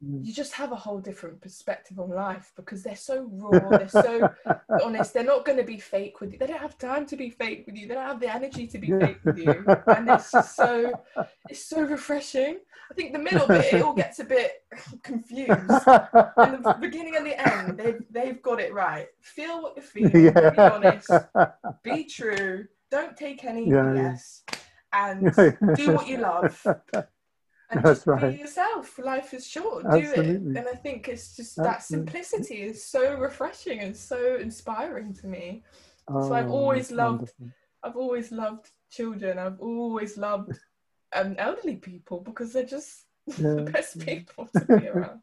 [0.05, 0.25] mm.
[0.25, 4.29] you just have a whole different perspective on life because they're so raw, they're so
[4.85, 5.15] honest.
[5.15, 6.39] They're not going to be fake with you.
[6.39, 7.89] They don't have time to be fake with you.
[7.89, 10.93] They don't have the energy to be fake with you, and it's just so
[11.49, 12.59] it's so refreshing.
[12.91, 14.65] I think the middle bit it all gets a bit
[15.03, 15.51] confused.
[15.51, 19.07] In the beginning and the end, they've they've got it right.
[19.23, 20.25] Feel what you're feeling.
[20.27, 20.51] Yeah.
[20.51, 21.11] Be honest.
[21.83, 22.67] Be true.
[22.91, 23.95] Don't take any yeah.
[23.95, 24.43] yes,
[24.93, 25.35] and
[25.77, 26.67] do what you love
[27.73, 28.35] and That's just right.
[28.35, 28.99] be yourself.
[28.99, 29.85] Life is short.
[29.87, 30.25] Absolutely.
[30.25, 30.57] Do it.
[30.59, 31.65] And I think it's just Absolutely.
[31.65, 35.63] that simplicity is so refreshing and so inspiring to me.
[36.09, 37.49] Oh, so I've oh, always loved wonderful.
[37.83, 39.39] I've always loved children.
[39.39, 40.59] I've always loved
[41.15, 43.55] um, elderly people because they're just yeah.
[43.55, 45.21] the best people to be around.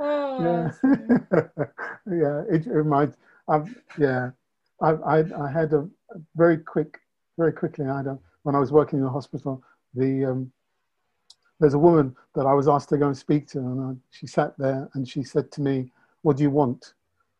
[0.00, 0.70] Oh, yeah,
[2.06, 2.42] yeah.
[2.50, 3.16] It reminds.
[3.48, 4.30] I've, yeah,
[4.80, 5.88] I, I, I had a
[6.36, 6.98] very quick,
[7.36, 7.86] very quickly.
[7.86, 9.62] I had a, when I was working in the hospital.
[9.94, 10.52] The um,
[11.60, 14.26] there's a woman that I was asked to go and speak to, and I, she
[14.26, 15.90] sat there and she said to me,
[16.22, 16.94] "What do you want?"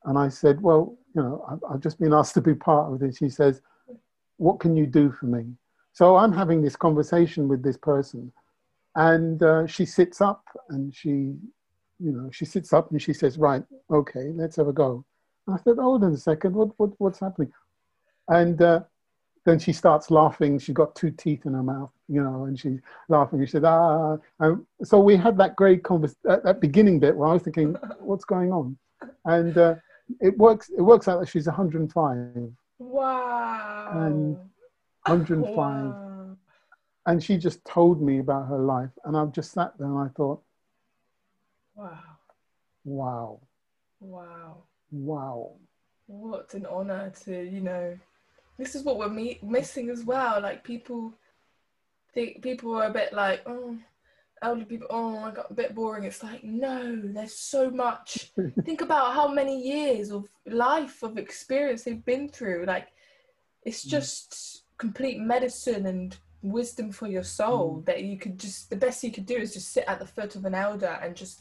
[0.05, 3.03] And I said, "Well, you know, I've, I've just been asked to be part of
[3.03, 3.61] it." She says,
[4.36, 5.46] "What can you do for me?"
[5.92, 8.32] So I'm having this conversation with this person,
[8.94, 11.34] and uh, she sits up and she,
[11.98, 15.05] you know, she sits up and she says, "Right, okay, let's have a go."
[15.46, 17.53] And I said, "Hold on a second, what, what what's happening?"
[18.28, 18.80] And uh,
[19.45, 20.59] then she starts laughing.
[20.59, 23.45] She's got two teeth in her mouth, you know, and she's laughing.
[23.45, 24.16] She said, ah.
[24.38, 27.74] And so we had that great conversation, that, that, beginning bit where I was thinking,
[27.99, 28.76] what's going on?
[29.24, 29.74] And uh,
[30.20, 30.70] it works.
[30.76, 32.53] It works out that she's 105.
[32.78, 33.90] Wow.
[33.95, 34.36] And
[35.07, 35.57] 105.
[35.57, 36.36] Wow.
[37.07, 40.09] And she just told me about her life, and I've just sat there and I
[40.16, 40.40] thought,
[41.74, 41.99] wow,
[42.84, 43.40] wow,
[43.99, 44.57] wow,
[44.93, 45.53] wow.
[46.07, 47.99] What an honor to you know
[48.62, 50.40] this is what we're me- missing as well.
[50.40, 51.12] Like people
[52.14, 53.76] think people are a bit like, oh,
[54.42, 56.04] elderly people, oh, I got a bit boring.
[56.04, 58.32] It's like, no, there's so much.
[58.64, 62.64] think about how many years of life, of experience they've been through.
[62.66, 62.88] Like,
[63.62, 63.90] it's mm.
[63.90, 67.84] just complete medicine and wisdom for your soul mm.
[67.86, 70.34] that you could just, the best you could do is just sit at the foot
[70.34, 71.40] of an elder and just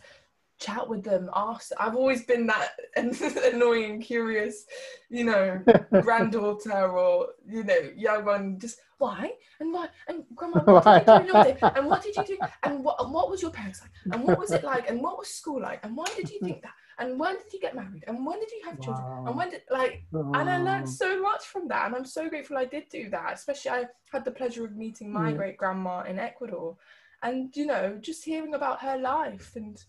[0.62, 2.70] chat with them ask i've always been that
[3.54, 4.66] annoying curious
[5.10, 5.62] you know
[6.02, 9.32] granddaughter or you know young one just why?
[9.60, 12.38] And why and grandma what did you do day and what did you do?
[12.62, 13.90] And what, what was your parents like?
[14.14, 14.88] And what was it like?
[14.92, 15.84] And what was school like?
[15.84, 16.74] And why did you think that?
[17.00, 18.04] And when did you get married?
[18.06, 19.04] And when did you have children?
[19.04, 19.26] Wow.
[19.26, 22.58] and when did like and i learned so much from that and i'm so grateful
[22.58, 25.38] i did do that especially i had the pleasure of meeting my mm.
[25.38, 26.78] great grandma in ecuador
[27.24, 29.84] and you know just hearing about her life and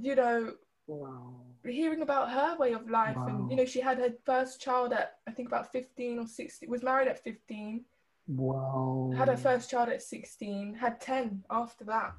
[0.00, 0.52] you know,
[0.86, 1.34] wow.
[1.64, 3.26] hearing about her way of life, wow.
[3.26, 6.70] and you know, she had her first child at I think about fifteen or sixteen.
[6.70, 7.84] Was married at fifteen.
[8.26, 9.12] Wow.
[9.16, 10.74] Had her first child at sixteen.
[10.74, 12.14] Had ten after that,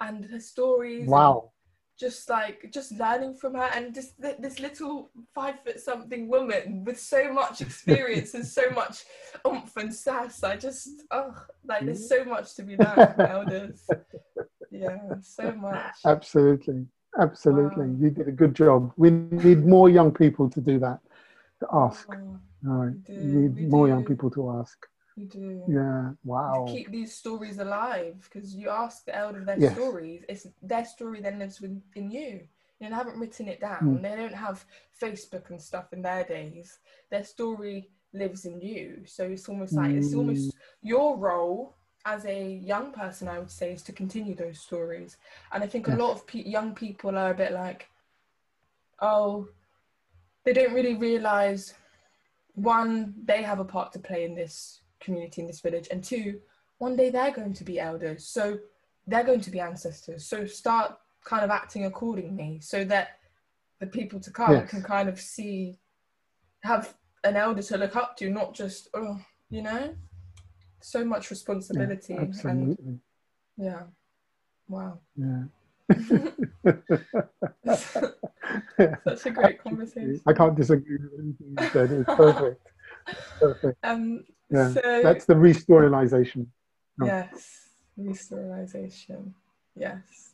[0.00, 1.08] and her stories.
[1.08, 1.52] Wow.
[1.98, 6.84] Just like just learning from her, and just th- this little five foot something woman
[6.84, 9.04] with so much experience and so much
[9.46, 10.44] oomph and sass.
[10.44, 12.18] I just oh, like there's hmm?
[12.18, 13.86] so much to be learned from elders.
[14.80, 15.96] Yeah, so much.
[16.04, 16.86] Absolutely.
[17.18, 17.86] Absolutely.
[17.86, 17.96] Wow.
[17.98, 18.92] You did a good job.
[18.96, 21.00] We need more young people to do that,
[21.60, 22.08] to ask.
[22.12, 23.92] Oh, no, you need we more do.
[23.92, 24.86] young people to ask.
[25.16, 25.62] We do.
[25.68, 26.10] Yeah.
[26.24, 26.66] Wow.
[26.66, 29.74] To keep these stories alive because you ask the elder their yes.
[29.74, 32.46] stories, it's their story then lives within you.
[32.78, 33.98] You know, they haven't written it down.
[33.98, 34.02] Mm.
[34.02, 34.66] They don't have
[35.02, 36.78] Facebook and stuff in their days.
[37.10, 39.02] Their story lives in you.
[39.06, 39.98] So it's almost like mm.
[39.98, 41.76] it's almost your role
[42.06, 45.16] as a young person, I would say, is to continue those stories.
[45.52, 47.88] And I think a lot of pe- young people are a bit like,
[49.02, 49.48] oh,
[50.44, 51.74] they don't really realize
[52.54, 56.40] one, they have a part to play in this community, in this village, and two,
[56.78, 58.24] one day they're going to be elders.
[58.24, 58.58] So
[59.08, 60.24] they're going to be ancestors.
[60.26, 63.18] So start kind of acting accordingly so that
[63.80, 64.70] the people to come yes.
[64.70, 65.80] can kind of see,
[66.62, 66.94] have
[67.24, 69.94] an elder to look up to, not just, oh, you know?
[70.86, 72.76] So much responsibility yeah, absolutely.
[72.84, 73.00] and
[73.56, 73.82] yeah.
[74.68, 75.00] Wow.
[75.16, 75.44] Yeah.
[79.04, 80.20] Such a great conversation.
[80.26, 81.90] I can't disagree with anything you said.
[81.90, 82.60] It's perfect.
[83.38, 83.78] Perfect.
[83.84, 84.72] um yeah.
[84.72, 86.48] So, that's the restorialization
[87.00, 87.68] yes.
[87.98, 89.32] Restorialization
[89.76, 90.32] yes.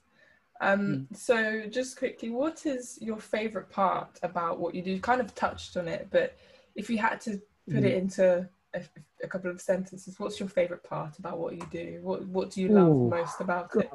[0.60, 0.80] Um,
[1.10, 1.16] mm.
[1.16, 4.92] so just quickly, what is your favorite part about what you do?
[4.92, 6.36] You kind of touched on it, but
[6.76, 7.32] if you had to
[7.68, 7.86] put mm.
[7.86, 8.82] it into a,
[9.22, 10.18] a, couple of sentences.
[10.18, 12.00] What's your favourite part about what you do?
[12.02, 13.84] What What do you love Ooh, most about gosh.
[13.84, 13.90] it?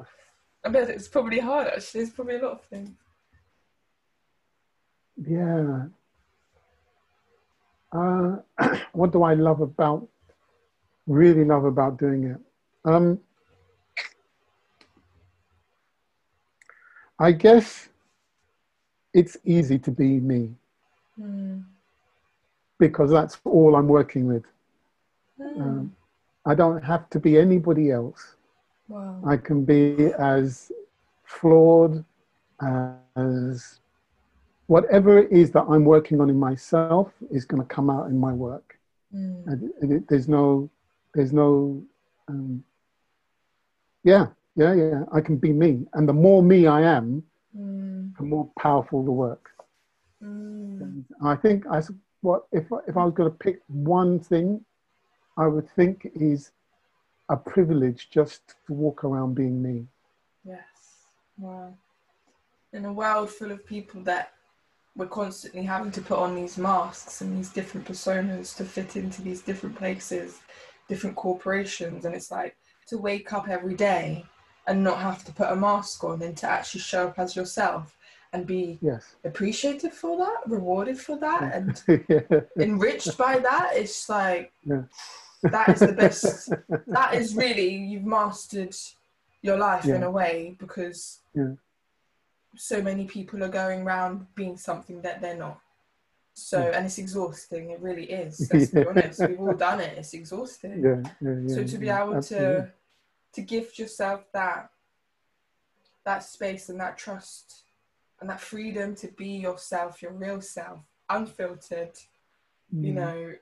[0.65, 1.67] I bet it's probably hard.
[1.67, 2.97] Actually, there's probably a lot of things.
[5.25, 5.85] Yeah.
[7.91, 8.37] Uh,
[8.93, 10.07] what do I love about?
[11.07, 12.37] Really love about doing it.
[12.85, 13.19] Um,
[17.19, 17.89] I guess
[19.13, 20.55] it's easy to be me
[21.19, 21.63] Mm.
[22.77, 24.43] because that's all I'm working with.
[25.39, 25.61] Mm.
[25.61, 25.95] Um,
[26.45, 28.35] I don't have to be anybody else.
[28.87, 29.21] wow.
[29.25, 30.71] I can be as
[31.23, 32.03] flawed
[33.15, 33.79] as
[34.67, 38.17] whatever it is that I'm working on in myself is going to come out in
[38.17, 38.77] my work.
[39.13, 39.47] Mm.
[39.47, 40.69] And, and it, there's no,
[41.13, 41.81] there's no,
[42.27, 42.63] um,
[44.03, 45.03] yeah, yeah, yeah.
[45.11, 47.23] I can be me, and the more me I am,
[47.57, 48.15] Mm.
[48.17, 49.49] the more powerful the work.
[50.23, 51.03] Mm.
[51.23, 51.81] I think I
[52.21, 54.63] what if if I was going to pick one thing,
[55.37, 56.51] I would think is
[57.29, 59.85] a privilege just to walk around being me.
[60.43, 60.63] Yes.
[61.37, 61.73] Wow.
[62.73, 64.33] In a world full of people that
[64.95, 69.21] we're constantly having to put on these masks and these different personas to fit into
[69.21, 70.39] these different places,
[70.87, 72.57] different corporations, and it's like
[72.87, 74.25] to wake up every day
[74.65, 77.95] and not have to put a mask on and to actually show up as yourself
[78.33, 79.15] and be Yes.
[79.23, 82.41] appreciated for that, rewarded for that, and yeah.
[82.57, 83.71] enriched by that.
[83.75, 84.83] It's like Yeah.
[85.43, 86.49] That is the best.
[86.87, 88.75] that is really you've mastered
[89.41, 91.53] your life in a way because Yeah.
[92.55, 95.59] so many people are going around being something that they're not.
[96.33, 96.77] So Yeah.
[96.77, 97.69] and it's exhausting.
[97.71, 98.49] It really is.
[98.53, 99.19] Let's be honest.
[99.27, 99.97] We've all done it.
[99.97, 100.81] It's exhausting.
[100.83, 101.55] yeah, yeah, yeah.
[101.55, 102.61] so to be yeah, able absolutely.
[102.61, 102.71] to
[103.33, 104.69] to gift yourself that
[106.05, 107.63] that space and that trust
[108.19, 110.79] and that freedom to be yourself, your real self,
[111.09, 111.91] unfiltered,
[112.71, 112.95] you Mm.
[112.95, 113.35] know,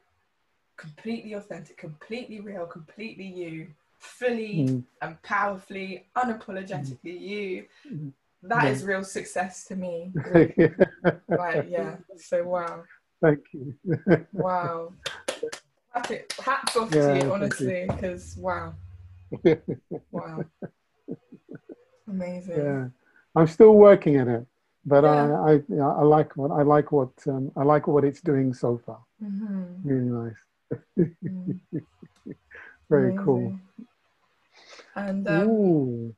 [0.77, 3.67] completely authentic, completely real, completely you,
[3.99, 4.83] fully Mm.
[5.01, 7.65] and powerfully, unapologetically you.
[7.91, 8.11] Mm.
[8.43, 8.71] That Yeah.
[8.71, 10.11] is real success to me.
[10.15, 10.75] Mm.
[11.27, 11.95] Right, yeah.
[12.17, 12.83] So wow.
[13.21, 13.73] Thank you.
[14.33, 14.93] Wow.
[16.39, 18.73] Hats off Yeah, to you, honestly, because wow.
[20.11, 20.45] Wow.
[22.07, 22.55] Amazing.
[22.57, 22.87] yeah,
[23.35, 24.45] I'm still working at it,
[24.85, 25.31] but Yeah.
[25.45, 28.79] I, I, I like what I like what um, I like what it's doing so
[28.85, 28.99] far.
[29.19, 30.35] hmm Really nice.
[30.97, 31.59] Mm.
[32.89, 33.59] Very cool.
[34.95, 36.15] And um,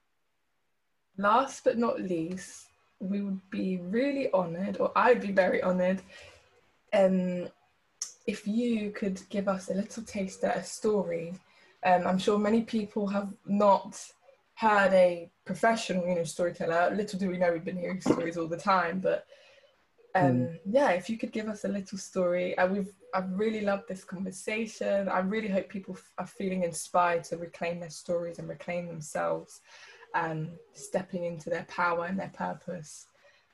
[1.17, 2.67] last but not least,
[2.99, 6.01] we would be really honoured, or I'd be very honoured,
[6.93, 7.47] um,
[8.25, 11.33] if you could give us a little taster, a story.
[11.83, 14.03] Um, I'm sure many people have not
[14.55, 16.93] heard a professional, you know, storyteller.
[16.95, 19.25] Little do we know, we've been hearing stories all the time, but
[20.17, 23.87] um, yeah, if you could give us a little story, uh, we've I've really loved
[23.87, 25.07] this conversation.
[25.09, 29.61] I really hope people f- are feeling inspired to reclaim their stories and reclaim themselves,
[30.15, 33.07] and stepping into their power and their purpose.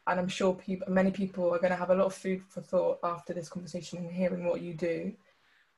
[0.07, 2.61] And I'm sure people, many people are going to have a lot of food for
[2.61, 5.14] thought after this conversation and hearing what you do.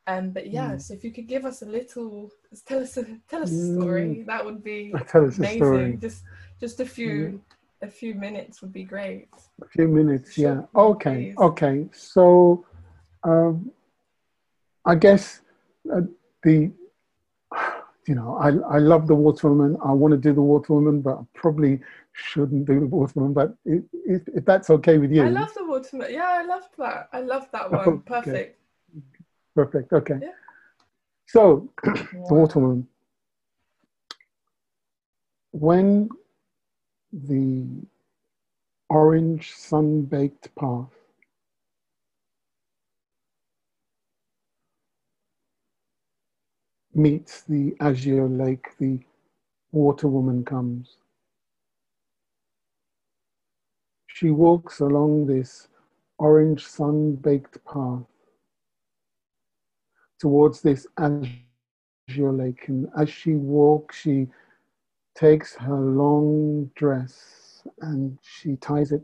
[0.08, 0.82] Um, but yeah, Mm.
[0.82, 2.32] so if you could give us a little,
[2.66, 5.56] tell us a tell us a story, that would be Tell us a amazing.
[5.56, 5.98] story.
[6.02, 6.24] Just
[6.60, 7.42] just a few
[7.86, 9.30] a few minutes would be great.
[9.62, 10.62] A few minutes, yeah.
[10.76, 11.36] Okay, please.
[11.40, 11.88] okay.
[11.94, 12.66] So,
[13.24, 13.72] um,
[14.84, 15.42] I guess
[15.94, 16.02] uh,
[16.44, 16.72] the,
[18.08, 19.78] you know, I, I love the Waterwoman.
[19.86, 21.80] I want to do the Waterwoman, but I probably
[22.14, 23.34] shouldn't do the Waterwoman.
[23.34, 26.12] But if, if, if that's okay with you, I love the Waterwoman.
[26.12, 27.10] Yeah, I love that.
[27.14, 27.88] I love that one.
[27.88, 28.02] Okay.
[28.06, 28.60] Perfect.
[29.56, 29.94] perfect.
[29.94, 30.20] Okay.
[30.22, 30.32] Yeah.
[31.28, 32.30] So, the Wow.
[32.46, 32.86] Waterwoman.
[35.52, 36.10] When
[37.16, 37.66] the
[38.89, 40.91] orange sun-baked path
[46.93, 49.00] meets the azure lake, the
[49.71, 50.97] water woman comes.
[54.08, 55.70] She walks along this
[56.20, 58.04] orange sun-baked path
[60.20, 61.32] towards this azure
[62.09, 64.28] lake, and as she walks, she
[65.16, 69.04] takes her long dress and she ties it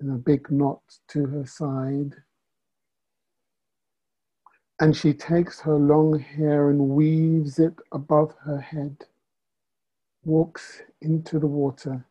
[0.00, 2.14] in a big knot to her side.
[4.80, 9.04] And she takes her long hair and weaves it above her head,
[10.24, 12.04] walks into the water,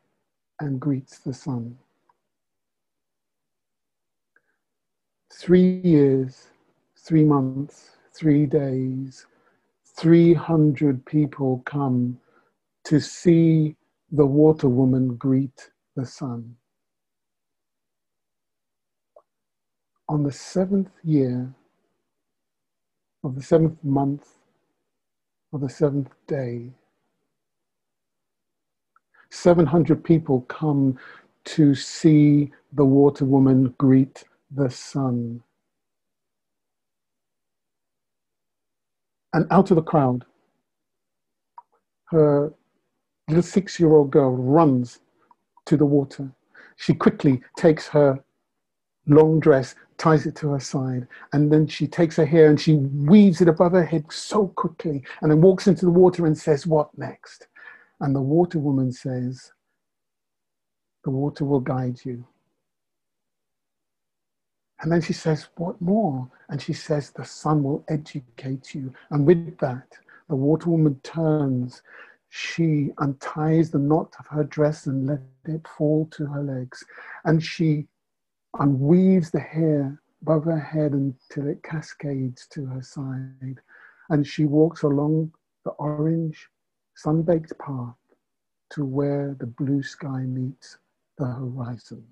[0.59, 1.77] and greets the sun.
[5.33, 6.47] Three years,
[6.95, 9.25] three months, three days,
[9.97, 12.19] 300 people come
[12.85, 13.75] to see
[14.11, 16.55] the water woman greet the sun.
[20.09, 21.53] On the seventh year
[23.23, 24.27] of the seventh month
[25.53, 26.71] of the seventh day,
[29.29, 30.97] 700 people come
[31.45, 35.41] to see the water woman greet the sun.
[39.33, 40.25] And out of the crowd,
[42.09, 42.53] her
[43.31, 44.99] little six year old girl runs
[45.65, 46.31] to the water.
[46.75, 48.23] She quickly takes her
[49.07, 52.75] long dress, ties it to her side, and then she takes her hair and she
[52.75, 56.67] weaves it above her head so quickly, and then walks into the water and says,
[56.67, 57.47] What next?
[57.99, 59.51] And the water woman says,
[61.03, 62.25] The water will guide you.
[64.81, 66.29] And then she says, What more?
[66.49, 68.93] And she says, The sun will educate you.
[69.11, 69.97] And with that,
[70.27, 71.83] the water woman turns.
[72.33, 76.81] She unties the knot of her dress and let it fall to her legs.
[77.25, 77.89] And she
[78.57, 83.59] unweaves the hair above her head until it cascades to her side.
[84.09, 85.33] And she walks along
[85.65, 86.49] the orange,
[86.95, 87.97] sun-baked path
[88.71, 90.77] to where the blue sky meets
[91.17, 92.07] the horizon.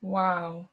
[0.00, 0.70] Wow.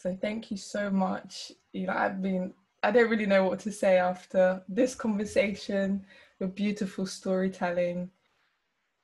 [0.00, 1.52] So thank you so much.
[1.74, 6.06] You know, I've been I don't really know what to say after this conversation,
[6.38, 8.10] your beautiful storytelling.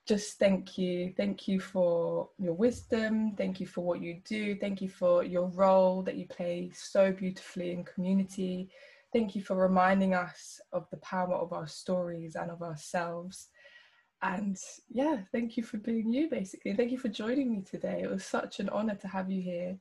[0.07, 1.13] Just thank you.
[1.15, 3.35] Thank you for your wisdom.
[3.37, 4.57] Thank you for what you do.
[4.57, 8.71] Thank you for your role that you play so beautifully in community.
[9.13, 13.49] Thank you for reminding us of the power of our stories and of ourselves.
[14.23, 14.57] And
[14.89, 16.75] yeah, thank you for being you basically.
[16.75, 18.01] Thank you for joining me today.
[18.03, 19.77] It was such an honor to have you here.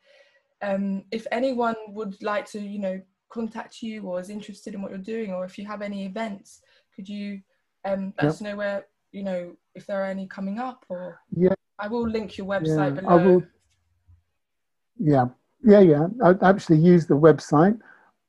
[0.61, 4.91] Um, if anyone would like to, you know, contact you or is interested in what
[4.91, 6.61] you're doing, or if you have any events,
[6.95, 7.41] could you
[7.83, 8.29] um, let yep.
[8.31, 11.19] us know where, you know, if there are any coming up or?
[11.35, 11.53] Yeah.
[11.77, 13.09] I will link your website yeah, below.
[13.09, 13.43] I will.
[14.97, 15.25] Yeah,
[15.63, 16.07] yeah, yeah.
[16.23, 17.77] I actually use the website.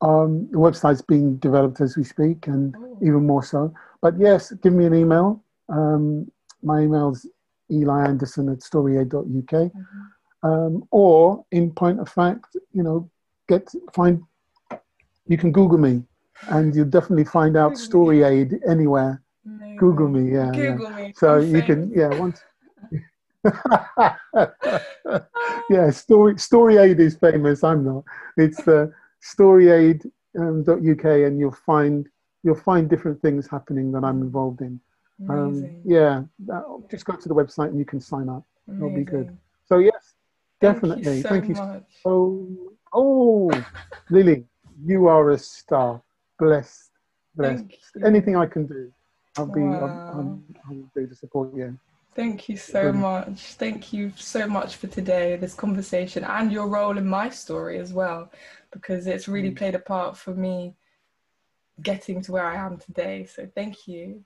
[0.01, 2.99] Um, the website's being developed as we speak, and oh.
[3.03, 3.73] even more so.
[4.03, 5.43] But yes, give me an email.
[5.69, 6.31] Um,
[6.63, 7.27] my email's
[7.71, 9.23] Eli Anderson at storyaid.uk.
[9.25, 10.03] Mm-hmm.
[10.47, 13.11] Um, or in point of fact, you know,
[13.49, 14.23] get find
[15.27, 16.05] you can Google me
[16.49, 19.23] and you'll definitely find out Story Aid anywhere.
[19.77, 20.51] Google me, yeah.
[20.53, 20.97] Google yeah.
[20.97, 21.13] me.
[21.17, 22.41] So I'm you can, yeah, once.
[25.71, 27.63] yeah, story story aid is famous.
[27.63, 28.05] I'm not.
[28.37, 28.93] It's the
[29.23, 30.05] storyaid.uk,
[30.37, 32.09] um, and you'll find
[32.43, 34.81] you'll find different things happening that I'm involved in.
[35.29, 36.23] Um, yeah,
[36.91, 38.45] just go to the website and you can sign up.
[38.69, 38.87] Amazing.
[38.87, 39.37] It'll be good.
[39.65, 40.16] So yes,
[40.61, 41.23] definitely.
[41.23, 43.51] Thank you so, Thank you so oh,
[44.11, 44.45] Lily,
[44.85, 46.03] you are a star.
[46.39, 46.91] Blessed,
[47.35, 47.65] blessed.
[48.05, 48.93] Anything I can do,
[49.37, 49.63] I'll be.
[49.63, 50.11] Wow.
[50.13, 51.79] I'll, I'll do to support you.
[52.15, 53.01] Thank you so Brilliant.
[53.01, 53.41] much.
[53.55, 57.93] Thank you so much for today, this conversation, and your role in my story as
[57.93, 58.33] well,
[58.71, 59.57] because it's really mm.
[59.57, 60.75] played a part for me
[61.83, 63.27] getting to where I am today.
[63.27, 64.25] So thank you.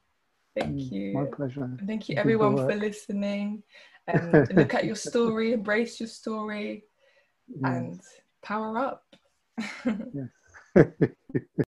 [0.56, 1.12] Thank mm, you.
[1.14, 1.64] My pleasure.
[1.64, 3.62] And thank you, everyone, for listening.
[4.08, 6.84] Um, look at your story, embrace your story,
[7.48, 7.60] yes.
[7.64, 8.00] and
[8.42, 9.04] power up.
[9.84, 10.86] yes.